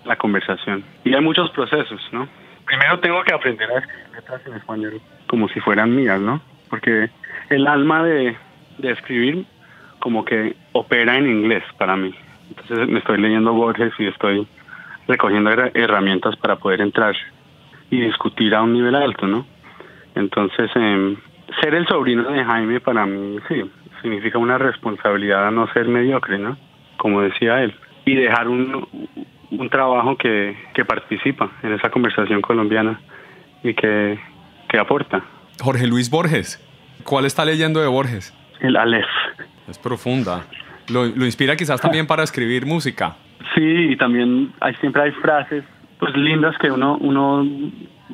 la 0.05 0.17
conversación. 0.17 0.85
Y 1.05 1.15
hay 1.15 1.21
muchos 1.21 1.51
procesos, 1.51 2.01
¿no? 2.13 2.29
Primero 2.65 2.99
tengo 3.01 3.23
que 3.23 3.35
aprender 3.35 3.71
a 3.71 3.79
escribir 3.79 4.11
letras 4.15 4.47
en 4.47 4.55
español 4.55 5.01
como 5.27 5.49
si 5.49 5.61
fueran 5.61 5.95
mías, 5.95 6.21
¿no? 6.21 6.41
Porque 6.69 7.11
el 7.51 7.67
alma 7.67 8.03
de, 8.03 8.37
de 8.79 8.91
escribir 8.91 9.47
como 9.99 10.25
que 10.25 10.55
opera 10.73 11.17
en 11.17 11.27
inglés 11.27 11.65
para 11.79 11.97
mí. 11.97 12.15
Entonces 12.51 12.89
me 12.89 12.99
estoy 12.99 13.21
leyendo 13.21 13.53
Borges 13.53 13.93
y 13.99 14.07
estoy 14.07 14.47
recogiendo 15.07 15.51
herramientas 15.51 16.37
para 16.37 16.57
poder 16.57 16.81
entrar 16.81 17.15
y 17.91 18.01
discutir 18.01 18.55
a 18.55 18.63
un 18.63 18.75
nivel 18.75 18.95
alto, 18.95 19.27
¿no? 19.27 19.47
Entonces, 20.15 20.71
eh, 20.75 21.17
ser 21.61 21.75
el 21.75 21.87
sobrino 21.87 22.31
de 22.31 22.45
Jaime 22.45 22.81
para 22.81 23.07
mí, 23.07 23.39
sí, 23.49 23.63
significa 24.03 24.39
una 24.39 24.59
responsabilidad 24.59 25.49
a 25.49 25.51
no 25.51 25.67
ser 25.73 25.89
mediocre, 25.89 26.39
¿no? 26.39 26.57
Como 26.97 27.21
decía 27.23 27.63
él. 27.63 27.75
Y 28.05 28.15
dejar 28.15 28.49
un, 28.49 28.87
un 29.51 29.71
trabajo 29.71 30.17
que, 30.17 30.57
que 30.75 30.85
participa 30.85 31.51
en 31.63 31.73
esa 31.73 31.91
conversación 31.91 32.41
colombiana 32.41 33.01
y 33.63 33.75
que, 33.75 34.19
que 34.69 34.79
aporta. 34.79 35.23
Jorge 35.61 35.87
Luis 35.87 36.11
Borges, 36.11 36.65
¿cuál 37.05 37.25
está 37.25 37.45
leyendo 37.45 37.81
de 37.81 37.89
Borges? 37.89 38.35
El 38.61 38.77
Aleph. 38.77 39.07
Es 39.69 39.79
profunda. 39.79 40.45
¿Lo, 40.89 41.05
lo 41.05 41.27
inspira 41.27 41.57
quizás 41.57 41.81
también 41.81 42.07
para 42.07 42.23
escribir 42.23 42.65
música? 42.65 43.17
Sí, 43.55 43.91
y 43.91 43.97
también 43.97 44.53
hay, 44.61 44.75
siempre 44.77 45.03
hay 45.03 45.13
frases 45.13 45.65
pues 45.99 46.17
lindas 46.17 46.57
que 46.59 46.71
uno, 46.71 46.97
uno 47.01 47.45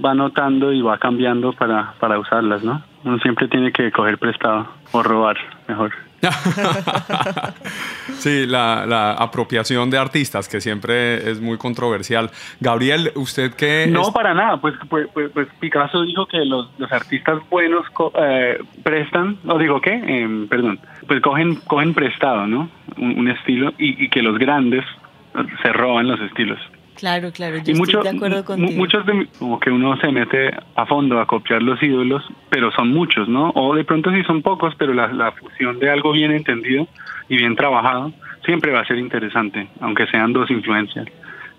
va 0.04 0.14
notando 0.14 0.72
y 0.72 0.80
va 0.80 0.98
cambiando 0.98 1.52
para, 1.52 1.94
para 2.00 2.18
usarlas, 2.18 2.64
¿no? 2.64 2.82
Uno 3.04 3.18
siempre 3.18 3.48
tiene 3.48 3.70
que 3.70 3.92
coger 3.92 4.18
prestado 4.18 4.66
o 4.92 5.02
robar, 5.02 5.36
mejor. 5.68 5.92
sí, 8.14 8.46
la, 8.46 9.12
apropiación 9.12 9.90
de 9.90 9.98
artistas, 9.98 10.48
que 10.48 10.60
siempre 10.60 11.30
es 11.30 11.40
muy 11.40 11.58
controversial. 11.58 12.30
Gabriel, 12.60 13.12
¿usted 13.14 13.52
qué...? 13.54 13.86
No, 13.88 14.12
para 14.12 14.32
nada. 14.32 14.56
Pues, 14.58 14.74
pues, 14.88 15.08
pues, 15.12 15.30
pues, 15.32 15.48
Picasso 15.60 16.02
dijo 16.02 16.26
que 16.26 16.44
los, 16.44 16.70
los 16.78 16.90
artistas 16.90 17.38
buenos 17.50 17.84
eh, 18.18 18.58
prestan, 18.82 19.38
o 19.46 19.58
digo 19.58 19.80
qué, 19.80 19.92
em, 19.92 20.48
perdón, 20.48 20.80
pues 21.06 21.20
cogen, 21.20 21.56
cogen 21.66 21.92
prestado, 21.92 22.46
¿no? 22.46 22.70
Un, 22.96 23.28
estilo 23.28 23.72
y, 23.78 24.04
y 24.04 24.08
que 24.08 24.22
los 24.22 24.38
grandes 24.38 24.84
se 25.62 25.72
roban 25.72 26.08
los 26.08 26.20
estilos. 26.20 26.60
Claro, 26.96 27.32
claro, 27.32 27.56
yo 27.58 27.72
estoy 27.72 28.02
de 28.02 28.08
acuerdo 28.08 28.44
contigo. 28.44 28.72
Muchos 28.72 29.04
de, 29.06 29.26
como 29.38 29.58
que 29.58 29.70
uno 29.70 29.96
se 29.96 30.10
mete 30.12 30.50
a 30.76 30.86
fondo 30.86 31.20
a 31.20 31.26
copiar 31.26 31.62
los 31.62 31.82
ídolos, 31.82 32.22
pero 32.50 32.70
son 32.72 32.90
muchos, 32.90 33.28
¿no? 33.28 33.50
O 33.54 33.74
de 33.74 33.84
pronto 33.84 34.10
sí 34.12 34.22
son 34.24 34.42
pocos, 34.42 34.74
pero 34.78 34.94
la, 34.94 35.08
la 35.08 35.32
fusión 35.32 35.78
de 35.80 35.90
algo 35.90 36.12
bien 36.12 36.30
entendido 36.30 36.86
y 37.28 37.36
bien 37.36 37.56
trabajado 37.56 38.12
siempre 38.44 38.72
va 38.72 38.80
a 38.80 38.84
ser 38.86 38.98
interesante, 38.98 39.68
aunque 39.80 40.06
sean 40.06 40.32
dos 40.32 40.50
influencias. 40.50 41.06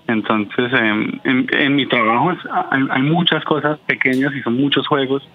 Entonces, 0.07 0.71
en, 0.71 1.19
en, 1.51 1.75
mi 1.75 1.87
trabajo 1.87 2.31
hay, 2.71 2.85
hay 2.91 3.01
muchas 3.01 3.43
cosas 3.43 3.79
pequeñas 3.87 4.33
y 4.35 4.41
son 4.41 4.55
muchos 4.55 4.87
juegos 4.87 5.27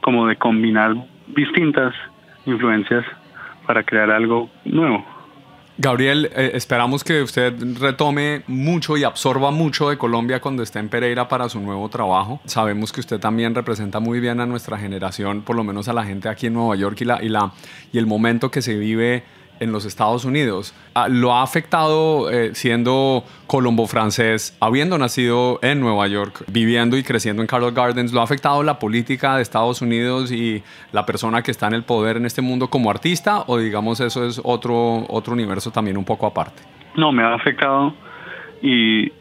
como 0.00 0.26
de 0.26 0.36
combinar 0.36 0.94
distintas 1.26 1.92
influencias 2.46 3.04
para 3.66 3.82
crear 3.82 4.10
algo 4.10 4.48
nuevo. 4.64 5.04
Gabriel, 5.78 6.30
eh, 6.34 6.52
esperamos 6.54 7.02
que 7.02 7.22
usted 7.22 7.54
retome 7.78 8.42
mucho 8.46 8.96
y 8.96 9.04
absorba 9.04 9.50
mucho 9.50 9.88
de 9.88 9.96
Colombia 9.96 10.40
cuando 10.40 10.62
esté 10.62 10.78
en 10.78 10.88
Pereira 10.88 11.28
para 11.28 11.48
su 11.48 11.60
nuevo 11.60 11.88
trabajo. 11.88 12.40
Sabemos 12.44 12.92
que 12.92 13.00
usted 13.00 13.18
también 13.18 13.54
representa 13.54 13.98
muy 13.98 14.20
bien 14.20 14.40
a 14.40 14.46
nuestra 14.46 14.76
generación, 14.76 15.42
por 15.42 15.56
lo 15.56 15.64
menos 15.64 15.88
a 15.88 15.94
la 15.94 16.04
gente 16.04 16.28
aquí 16.28 16.48
en 16.48 16.54
Nueva 16.54 16.76
York 16.76 17.00
y, 17.00 17.04
la, 17.06 17.22
y, 17.22 17.28
la, 17.28 17.52
y 17.90 17.98
el 17.98 18.06
momento 18.06 18.50
que 18.50 18.60
se 18.60 18.76
vive 18.76 19.24
en 19.62 19.70
los 19.70 19.84
Estados 19.84 20.24
Unidos. 20.24 20.74
Ah, 20.94 21.08
¿Lo 21.08 21.32
ha 21.32 21.42
afectado 21.42 22.30
eh, 22.30 22.54
siendo 22.54 23.24
colombo-francés, 23.46 24.56
habiendo 24.60 24.98
nacido 24.98 25.60
en 25.62 25.80
Nueva 25.80 26.08
York, 26.08 26.44
viviendo 26.48 26.96
y 26.96 27.04
creciendo 27.04 27.42
en 27.42 27.48
Carroll 27.48 27.72
Gardens? 27.72 28.12
¿Lo 28.12 28.20
ha 28.20 28.24
afectado 28.24 28.62
la 28.62 28.78
política 28.78 29.36
de 29.36 29.42
Estados 29.42 29.80
Unidos 29.80 30.32
y 30.32 30.62
la 30.90 31.06
persona 31.06 31.42
que 31.42 31.52
está 31.52 31.68
en 31.68 31.74
el 31.74 31.84
poder 31.84 32.16
en 32.16 32.26
este 32.26 32.42
mundo 32.42 32.68
como 32.68 32.90
artista? 32.90 33.44
¿O 33.46 33.58
digamos 33.58 34.00
eso 34.00 34.26
es 34.26 34.40
otro, 34.42 35.06
otro 35.08 35.32
universo 35.32 35.70
también 35.70 35.96
un 35.96 36.04
poco 36.04 36.26
aparte? 36.26 36.62
No, 36.96 37.12
me 37.12 37.22
ha 37.22 37.34
afectado 37.34 37.94
y, 38.60 39.12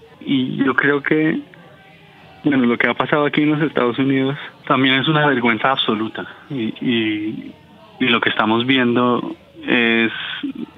yo 0.63 0.75
creo 0.75 1.01
que 1.01 1.39
Bueno, 2.43 2.65
lo 2.65 2.77
que 2.77 2.87
ha 2.87 2.93
pasado 2.93 3.25
aquí 3.25 3.41
en 3.41 3.51
los 3.51 3.61
Estados 3.61 3.97
Unidos 3.97 4.37
también 4.67 4.95
es 4.95 5.07
una 5.07 5.25
vergüenza 5.27 5.71
absoluta 5.71 6.27
y 6.49 8.09
lo 8.09 8.19
que 8.19 8.29
estamos 8.29 8.65
viendo 8.65 9.35
es 9.67 10.11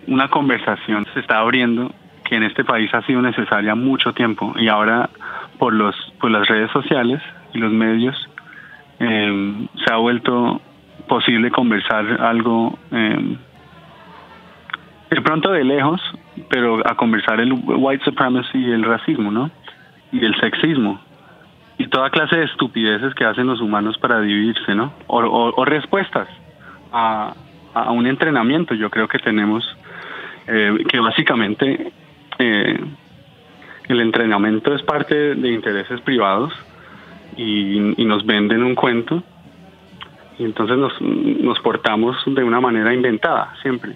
una 0.08 0.28
conversación 0.28 1.06
se 1.13 1.20
está 1.22 1.40
abriendo 1.40 1.94
que 2.24 2.36
en 2.36 2.44
este 2.44 2.63
país 2.63 2.94
ha 2.94 3.02
sido 3.04 3.22
necesaria 3.22 3.75
mucho 3.75 4.13
tiempo 4.13 4.54
y 4.58 4.68
ahora 4.68 5.10
por 5.58 5.74
los 5.74 5.96
por 6.20 6.32
las 6.32 6.48
redes 6.48 6.72
sociales 6.72 7.22
y 7.54 7.60
los 7.60 7.72
medios 7.72 8.30
eh, 9.00 9.68
se 9.86 9.94
ha 9.94 9.98
vuelto 9.98 10.62
posible 11.08 11.52
conversar 11.52 12.22
algo 12.22 12.78
eh, 12.92 13.38
de 15.10 15.22
pronto 15.22 15.52
de 15.52 15.63
lejos 15.63 16.02
pero 16.50 16.82
a 16.86 16.96
conversar 16.96 17.40
el 17.40 17.54
white 17.54 18.04
supremacy 18.04 18.58
y 18.58 18.72
el 18.72 18.84
racismo 18.84 19.32
no 19.32 19.50
y 20.12 20.25
el 20.25 20.36
sexismo 20.40 21.00
y 21.78 21.88
toda 21.88 22.10
clase 22.10 22.38
de 22.38 22.46
estupideces 22.46 23.13
que 23.16 23.25
hacen 23.25 23.48
los 23.48 23.62
humanos 23.62 23.98
para 23.98 24.22
dividirse 24.22 24.75
no 24.75 24.94
o 25.08 25.66
respuestas 25.66 26.28
a, 26.92 27.34
a 27.74 27.92
un 27.92 28.08
entrenamiento 28.08 28.74
yo 28.74 28.89
creo 28.89 29.08
que 29.08 29.20
tenemos 29.20 29.63
eh, 30.48 30.84
que 30.89 31.00
básicamente 31.00 31.92
eh, 32.39 32.80
el 33.88 34.01
entrenamiento 34.01 34.74
es 34.74 34.82
parte 34.84 35.36
de 35.36 35.51
intereses 35.51 36.01
privados 36.01 36.53
y, 37.36 38.01
y, 38.01 38.06
nos 38.06 38.25
venden 38.25 38.63
un 38.63 38.75
cuento 38.75 39.24
y 40.38 40.44
entonces 40.44 40.77
nos, 40.77 41.00
nos 41.01 41.60
portamos 41.60 42.18
de 42.25 42.44
una 42.44 42.60
manera 42.62 42.94
inventada 42.94 43.53
siempre. 43.62 43.94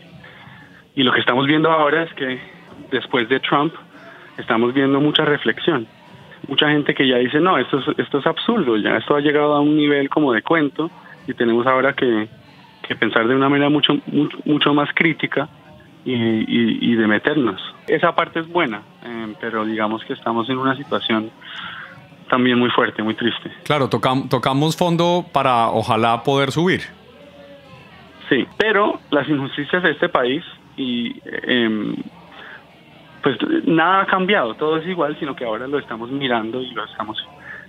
Y 0.96 1.03
lo 1.03 1.12
que 1.12 1.19
estamos 1.19 1.46
viendo 1.46 1.72
ahora 1.72 2.03
es 2.03 2.13
que 2.13 2.39
después 2.91 3.29
de 3.29 3.39
Trump 3.39 3.74
estamos 4.38 4.74
viendo 4.74 5.00
mucha 5.00 5.25
reflexión. 5.25 5.88
Mucha 6.48 6.69
gente 6.69 6.93
que 6.93 7.07
ya 7.07 7.17
dice, 7.17 7.39
no, 7.39 7.57
esto 7.57 7.79
es, 7.79 8.00
esto 8.00 8.19
es 8.19 8.27
absurdo, 8.27 8.77
ya 8.77 8.98
esto 8.98 9.15
ha 9.15 9.19
llegado 9.19 9.53
a 9.53 9.60
un 9.60 9.75
nivel 9.75 10.10
como 10.10 10.31
de 10.31 10.41
cuento 10.41 10.89
y 11.27 11.34
tenemos 11.34 11.67
ahora 11.67 11.93
que, 11.93 12.27
que 12.88 12.96
pensar 12.96 13.27
de 13.27 13.36
una 13.36 13.50
manera 13.50 13.70
mucho, 13.70 13.94
mucho, 14.08 14.38
mucho 14.46 14.74
más 14.74 14.89
crítica 14.94 15.50
y, 16.06 16.13
y, 16.13 16.77
y, 16.82 16.96
de 16.96 17.08
meternos. 17.08 17.62
Esa 17.88 18.15
parte 18.15 18.39
es 18.39 18.48
buena, 18.48 18.82
eh, 19.03 19.34
pero 19.39 19.65
digamos 19.65 20.03
que 20.06 20.13
estamos 20.13 20.50
en 20.50 20.58
una 20.58 20.75
situación 20.75 21.29
también 22.29 22.58
muy 22.60 22.70
fuerte, 22.70 23.03
muy 23.03 23.15
triste. 23.15 23.51
Claro, 23.63 23.89
tocam, 23.89 24.29
tocamos 24.29 24.77
fondo 24.77 25.25
para 25.32 25.70
ojalá 25.70 26.24
poder 26.24 26.51
subir. 26.51 26.82
Sí, 28.29 28.46
pero 28.58 29.00
las 29.12 29.27
injusticias 29.29 29.84
de 29.84 29.91
este 29.91 30.10
país 30.10 30.44
y 30.75 31.15
eh, 31.25 31.96
pues 33.24 33.38
nada 33.65 34.01
ha 34.01 34.06
cambiado, 34.06 34.53
todo 34.56 34.77
es 34.77 34.88
igual, 34.88 35.17
sino 35.20 35.36
que 35.36 35.46
ahora 35.46 35.67
lo 35.67 35.79
estamos 35.79 36.10
mirando 36.12 36.62
y 36.62 36.72
lo 36.72 36.86
estamos 36.86 37.17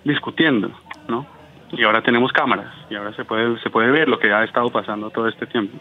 discutiendo, 0.05 0.71
¿no? 1.09 1.27
Y 1.73 1.85
ahora 1.85 2.03
tenemos 2.03 2.33
cámaras 2.33 2.73
y 2.91 2.95
ahora 2.95 3.15
se 3.15 3.25
puede 3.25 3.59
se 3.61 3.71
puede 3.71 3.91
ver 3.91 4.09
lo 4.09 4.19
que 4.19 4.33
ha 4.33 4.45
estado 4.45 4.71
pasando 4.71 5.11
todo 5.11 5.29
este 5.29 5.47
tiempo. 5.47 5.79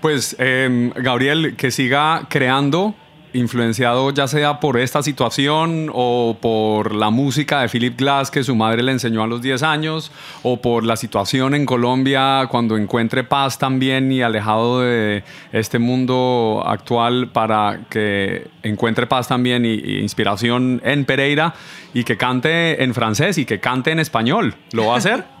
Pues 0.00 0.36
eh, 0.38 0.92
Gabriel, 0.96 1.56
que 1.56 1.70
siga 1.70 2.22
creando, 2.28 2.94
influenciado 3.38 4.10
ya 4.12 4.26
sea 4.26 4.60
por 4.60 4.78
esta 4.78 5.02
situación 5.02 5.90
o 5.92 6.36
por 6.40 6.94
la 6.94 7.10
música 7.10 7.60
de 7.60 7.68
Philip 7.68 7.98
Glass 7.98 8.30
que 8.30 8.42
su 8.42 8.54
madre 8.54 8.82
le 8.82 8.92
enseñó 8.92 9.22
a 9.22 9.26
los 9.26 9.40
10 9.40 9.62
años 9.62 10.12
o 10.42 10.60
por 10.60 10.84
la 10.84 10.96
situación 10.96 11.54
en 11.54 11.64
Colombia 11.66 12.46
cuando 12.50 12.76
encuentre 12.76 13.24
paz 13.24 13.58
también 13.58 14.10
y 14.12 14.22
alejado 14.22 14.82
de 14.82 15.24
este 15.52 15.78
mundo 15.78 16.62
actual 16.66 17.28
para 17.32 17.80
que 17.88 18.48
encuentre 18.62 19.06
paz 19.06 19.28
también 19.28 19.64
y, 19.64 19.98
inspiración 19.98 20.80
en 20.84 21.04
Pereira 21.04 21.54
y 21.94 22.04
que 22.04 22.16
cante 22.16 22.82
en 22.82 22.94
francés 22.94 23.38
y 23.38 23.44
que 23.44 23.60
cante 23.60 23.90
en 23.90 23.98
español. 23.98 24.54
¿Lo 24.72 24.86
va 24.86 24.94
a 24.94 24.98
hacer? 24.98 25.24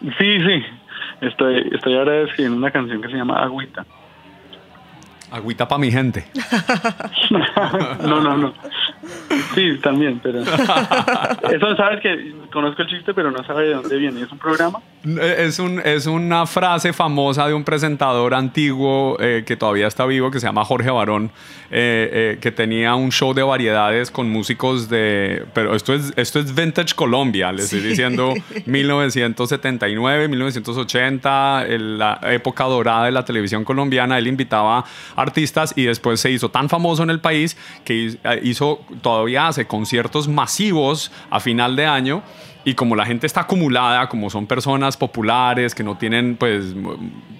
Sí, 0.00 0.38
sí. 0.38 0.62
Estoy, 1.20 1.68
estoy 1.72 1.96
ahora 1.96 2.22
escribiendo 2.22 2.56
una 2.56 2.70
canción 2.70 3.02
que 3.02 3.08
se 3.08 3.16
llama 3.16 3.42
Agüita. 3.42 3.84
Agüita 5.30 5.68
para 5.68 5.78
mi 5.78 5.90
gente. 5.90 6.26
no, 8.00 8.20
no, 8.20 8.36
no. 8.36 8.54
Sí, 9.54 9.78
también, 9.82 10.20
pero. 10.22 10.40
Eso 10.42 11.76
sabes 11.76 12.00
que 12.00 12.32
conozco 12.52 12.82
el 12.82 12.88
chiste, 12.88 13.12
pero 13.14 13.30
no 13.30 13.44
sabe 13.44 13.68
de 13.68 13.74
dónde 13.74 13.96
viene. 13.96 14.22
¿Es 14.22 14.32
un 14.32 14.38
programa? 14.38 14.80
Es, 15.04 15.58
un, 15.58 15.80
es 15.84 16.06
una 16.06 16.46
frase 16.46 16.92
famosa 16.92 17.46
de 17.46 17.54
un 17.54 17.64
presentador 17.64 18.34
antiguo 18.34 19.16
eh, 19.20 19.44
que 19.46 19.56
todavía 19.56 19.86
está 19.86 20.06
vivo, 20.06 20.30
que 20.30 20.40
se 20.40 20.46
llama 20.46 20.64
Jorge 20.64 20.90
Barón, 20.90 21.30
eh, 21.70 22.10
eh, 22.12 22.38
que 22.40 22.50
tenía 22.50 22.94
un 22.94 23.12
show 23.12 23.32
de 23.32 23.42
variedades 23.42 24.10
con 24.10 24.30
músicos 24.30 24.88
de. 24.88 25.44
Pero 25.54 25.74
esto 25.74 25.94
es, 25.94 26.12
esto 26.16 26.40
es 26.40 26.54
Vintage 26.54 26.94
Colombia, 26.94 27.52
les 27.52 27.66
estoy 27.66 27.80
diciendo 27.80 28.34
1979, 28.66 30.28
1980, 30.28 31.66
la 31.68 32.20
época 32.24 32.64
dorada 32.64 33.06
de 33.06 33.12
la 33.12 33.24
televisión 33.24 33.64
colombiana. 33.64 34.18
Él 34.18 34.26
invitaba 34.26 34.84
artistas 35.18 35.72
y 35.76 35.84
después 35.84 36.20
se 36.20 36.30
hizo 36.30 36.50
tan 36.50 36.68
famoso 36.68 37.02
en 37.02 37.10
el 37.10 37.20
país 37.20 37.56
que 37.84 38.18
hizo, 38.42 38.80
todavía 39.02 39.48
hace 39.48 39.66
conciertos 39.66 40.28
masivos 40.28 41.10
a 41.30 41.40
final 41.40 41.76
de 41.76 41.86
año 41.86 42.22
y 42.64 42.74
como 42.74 42.96
la 42.96 43.06
gente 43.06 43.26
está 43.26 43.42
acumulada, 43.42 44.08
como 44.08 44.30
son 44.30 44.46
personas 44.46 44.96
populares 44.96 45.74
que 45.74 45.82
no 45.82 45.96
tienen, 45.96 46.36
pues, 46.36 46.74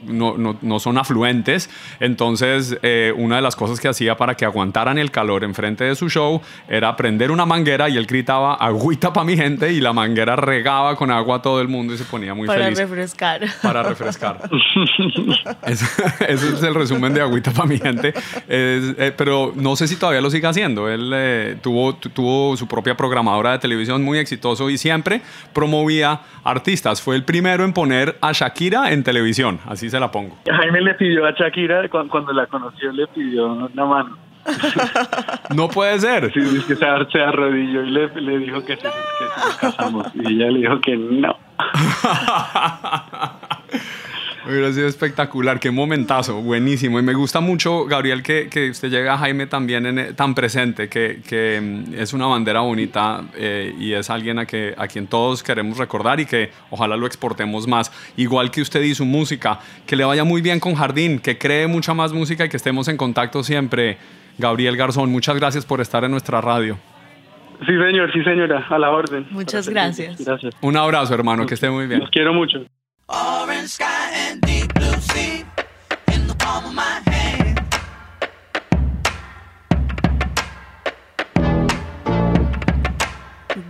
no, 0.09 0.37
no, 0.37 0.59
no 0.63 0.81
son 0.81 0.99
afluentes, 0.99 1.71
entonces 2.01 2.79
eh, 2.83 3.13
una 3.17 3.37
de 3.37 3.43
las 3.43 3.57
cosas 3.57 3.81
que 3.81 3.89
hacía 3.89 4.17
para 4.17 4.35
que 4.35 4.45
aguantaran 4.45 4.99
el 4.99 5.11
calor 5.11 5.45
enfrente 5.45 5.85
de 5.85 5.95
su 5.95 6.09
show 6.09 6.41
era 6.69 6.97
prender 6.97 7.31
una 7.31 7.47
manguera 7.47 7.89
y 7.89 7.97
él 7.97 8.07
gritaba 8.07 8.55
agüita 8.55 9.13
para 9.13 9.25
mi 9.25 9.37
gente 9.37 9.73
y 9.73 9.81
la 9.81 9.93
manguera 9.93 10.37
regaba 10.37 10.97
con 10.97 11.11
agua 11.11 11.37
a 11.37 11.43
todo 11.43 11.61
el 11.61 11.69
mundo 11.69 11.95
y 11.95 11.99
se 11.99 12.05
ponía 12.05 12.35
muy 12.35 12.47
para 12.47 12.65
feliz. 12.65 12.79
Para 12.79 12.89
refrescar. 12.89 13.41
Para 13.63 13.83
refrescar. 13.83 14.51
Ese, 15.67 15.85
ese, 16.29 16.49
es 16.55 16.63
el 16.63 16.75
resumen 16.75 17.13
de 17.13 17.21
agüita 17.21 17.51
para 17.51 17.67
mi 17.67 17.79
gente. 17.79 18.09
Es, 18.49 18.95
eh, 18.99 19.13
pero 19.17 19.53
no 19.55 19.77
sé 19.77 19.89
si 19.89 19.97
todavía 19.97 20.21
lo 20.21 20.31
sigue 20.31 20.47
haciendo. 20.47 20.89
Él 20.89 21.11
eh, 21.15 21.57
tuvo, 21.63 21.95
tuvo 21.95 22.57
su 22.57 22.67
propia 22.67 22.97
programadora 22.97 23.53
de 23.53 23.59
televisión 23.59 24.03
muy 24.03 24.19
exitoso 24.19 24.71
y 24.71 24.79
siempre 24.79 25.21
promovía 25.53 26.21
artistas. 26.45 27.03
Fue 27.03 27.17
el 27.17 27.25
primero 27.25 27.65
en 27.65 27.73
poner 27.73 28.17
a 28.21 28.33
Shakira 28.33 28.93
en 28.93 29.03
televisión, 29.03 29.61
así 29.67 29.91
se 29.91 29.98
la 30.01 30.11
pongo. 30.11 30.37
Jaime 30.47 30.81
le 30.81 30.95
pidió 30.95 31.27
a 31.27 31.33
Shakira, 31.33 31.89
cuando 31.89 32.33
la 32.33 32.47
conoció, 32.47 32.93
le 32.93 33.07
pidió 33.09 33.53
una 33.53 33.85
mano. 33.85 34.17
no 35.55 35.69
puede 35.69 35.99
ser. 35.99 36.33
Sí, 36.33 36.41
es 36.41 36.65
que 36.65 36.77
se, 36.77 36.87
se 37.13 37.21
arrodilló 37.21 37.83
y 37.83 37.91
le, 37.91 38.09
le 38.21 38.39
dijo 38.39 38.65
que, 38.65 38.77
se, 38.77 38.83
que 38.83 38.89
si 38.89 39.47
nos 39.47 39.57
casamos. 39.57 40.07
Y 40.15 40.21
ella 40.21 40.51
le 40.51 40.61
dijo 40.61 40.81
que 40.81 40.97
no. 40.97 41.37
Hubiera 44.47 44.73
sido 44.73 44.87
espectacular, 44.87 45.59
qué 45.59 45.71
momentazo, 45.71 46.41
buenísimo. 46.41 46.99
Y 46.99 47.03
me 47.03 47.15
gusta 47.15 47.41
mucho, 47.41 47.85
Gabriel, 47.87 48.23
que, 48.23 48.49
que 48.49 48.71
usted 48.71 48.89
llega 48.89 49.15
a 49.15 49.19
Jaime 49.19 49.47
también 49.47 49.87
en, 49.87 50.15
tan 50.15 50.35
presente, 50.35 50.89
que, 50.89 51.21
que, 51.27 51.61
mm, 51.61 51.95
es 51.95 52.13
una 52.13 52.27
bandera 52.27 52.61
bonita 52.61 53.23
eh, 53.37 53.75
y 53.79 53.93
es 53.93 54.11
alguien 54.11 54.39
a, 54.39 54.47
que, 54.47 54.75
a 54.77 54.87
quien 54.87 55.07
todos 55.07 55.43
queremos 55.43 55.77
recordar 55.77 56.21
y 56.21 56.27
que 56.27 56.51
ojalá 56.71 56.97
lo 56.97 57.07
exportemos 57.07 57.67
más. 57.67 57.93
Igual 58.17 58.51
que 58.51 58.63
usted 58.63 58.83
y 58.83 58.95
su 58.95 59.05
música, 59.05 59.59
que 59.87 59.97
le 59.97 60.05
vaya 60.05 60.25
muy 60.25 60.41
bien 60.41 60.61
con 60.61 60.75
Jardín, 60.75 61.19
que 61.19 61.37
cree 61.37 61.67
mucha 61.67 61.93
más 61.93 62.13
música 62.13 62.45
y 62.45 62.49
que 62.49 62.57
estemos 62.57 62.89
en 62.89 62.97
contacto 62.97 63.43
siempre. 63.43 63.99
Gabriel 64.39 64.77
Garzón, 64.77 65.11
muchas 65.11 65.37
gracias 65.37 65.67
por 65.67 65.81
estar 65.81 66.05
en 66.05 66.13
nuestra 66.13 66.41
radio. 66.41 66.79
Sí, 67.67 67.73
señor, 67.77 68.13
sí, 68.13 68.23
señora, 68.23 68.65
a 68.71 68.79
la 68.79 68.91
orden. 68.91 69.27
Muchas 69.31 69.69
gracias. 69.69 70.25
Gracias. 70.25 70.55
Un 70.61 70.77
abrazo, 70.77 71.13
hermano, 71.13 71.45
que 71.45 71.55
esté 71.55 71.69
muy 71.69 71.89
bien. 71.89 72.01
Los 72.01 72.11
quiero 72.11 72.33
mucho. 72.33 72.65
Orange 73.11 73.71
sky 73.71 74.11
and 74.13 74.39
deep 74.43 74.75
blue 74.75 74.93
sea 75.01 75.43
in 76.13 76.27
the 76.27 76.35
palm 76.35 76.67
of 76.67 76.75
my 76.75 77.01
hand. 77.07 77.59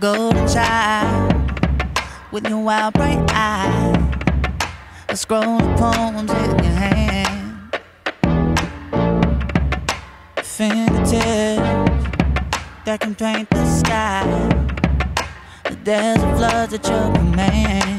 Golden 0.01 0.45
child 0.45 1.33
with 2.33 2.49
your 2.49 2.59
wild 2.59 2.93
bright 2.95 3.25
eyes, 3.33 3.95
a 5.07 5.15
scroll 5.15 5.61
of 5.61 5.79
poems 5.79 6.31
in 6.31 6.63
your 6.63 6.73
hand. 6.73 7.79
Fingertips 10.43 11.13
that 12.83 12.99
can 12.99 13.15
paint 13.15 13.49
the 13.51 13.65
sky. 13.65 14.25
The 15.63 15.75
desert 15.77 16.35
floods 16.37 16.73
at 16.73 16.85
your 16.85 17.13
command. 17.13 17.98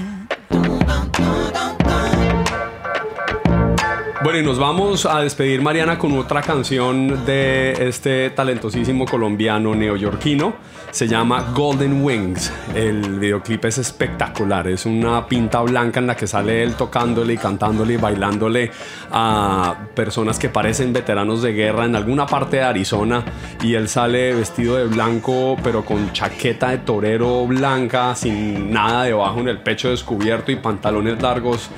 Bueno, 4.23 4.39
y 4.39 4.43
nos 4.43 4.59
vamos 4.59 5.07
a 5.07 5.21
despedir, 5.21 5.63
Mariana, 5.63 5.97
con 5.97 6.13
otra 6.19 6.43
canción 6.43 7.25
de 7.25 7.73
este 7.89 8.29
talentosísimo 8.29 9.07
colombiano 9.07 9.75
neoyorquino. 9.75 10.57
Se 10.91 11.09
llama 11.09 11.53
Golden 11.55 12.05
Wings. 12.05 12.53
El 12.75 13.19
videoclip 13.19 13.65
es 13.65 13.79
espectacular. 13.79 14.69
Es 14.69 14.85
una 14.85 15.27
pinta 15.27 15.63
blanca 15.63 16.01
en 16.01 16.07
la 16.07 16.17
que 16.17 16.27
sale 16.27 16.63
él 16.63 16.75
tocándole 16.75 17.33
y 17.33 17.39
cantándole 17.39 17.95
y 17.95 17.97
bailándole 17.97 18.71
a 19.11 19.87
personas 19.95 20.39
que 20.39 20.51
parecen 20.51 20.93
veteranos 20.93 21.41
de 21.41 21.55
guerra 21.55 21.87
en 21.87 21.97
alguna 21.97 22.27
parte 22.27 22.59
de 22.59 22.65
Arizona. 22.65 23.25
Y 23.63 23.73
él 23.73 23.89
sale 23.89 24.35
vestido 24.35 24.77
de 24.77 24.85
blanco, 24.85 25.57
pero 25.63 25.83
con 25.83 26.13
chaqueta 26.13 26.73
de 26.73 26.79
torero 26.79 27.47
blanca, 27.47 28.15
sin 28.15 28.71
nada 28.71 29.05
debajo 29.05 29.41
en 29.41 29.49
el 29.49 29.63
pecho 29.63 29.89
descubierto 29.89 30.53
y 30.53 30.57
pantalones 30.57 31.23
largos 31.23 31.71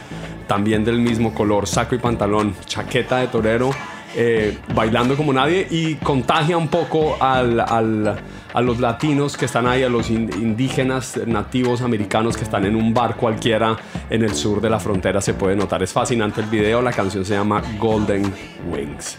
también 0.46 0.85
del 0.85 0.98
mismo 0.98 1.35
color, 1.35 1.66
saco 1.66 1.94
y 1.94 1.98
pantalón, 1.98 2.55
chaqueta 2.66 3.18
de 3.18 3.28
torero, 3.28 3.70
eh, 4.14 4.59
bailando 4.74 5.16
como 5.16 5.33
nadie 5.33 5.66
y 5.70 5.94
contagia 5.94 6.59
un 6.59 6.68
poco 6.68 7.16
al, 7.18 7.61
al, 7.61 8.20
a 8.52 8.61
los 8.61 8.78
latinos 8.78 9.37
que 9.37 9.46
están 9.46 9.66
ahí, 9.66 9.83
a 9.83 9.88
los 9.88 10.11
indígenas 10.11 11.18
nativos 11.26 11.81
americanos 11.81 12.37
que 12.37 12.44
están 12.44 12.66
en 12.66 12.76
un 12.76 12.92
bar 12.92 13.16
cualquiera 13.16 13.76
en 14.11 14.22
el 14.22 14.35
sur 14.35 14.61
de 14.61 14.68
la 14.68 14.78
frontera. 14.78 15.20
Se 15.20 15.35
puede 15.35 15.57
notar, 15.57 15.83
es 15.83 15.92
fascinante 15.92 16.42
el 16.42 16.48
video, 16.48 16.83
la 16.83 16.92
canción 16.92 17.24
se 17.24 17.35
llama 17.35 17.62
Golden 17.78 18.33
Wings. 18.70 19.18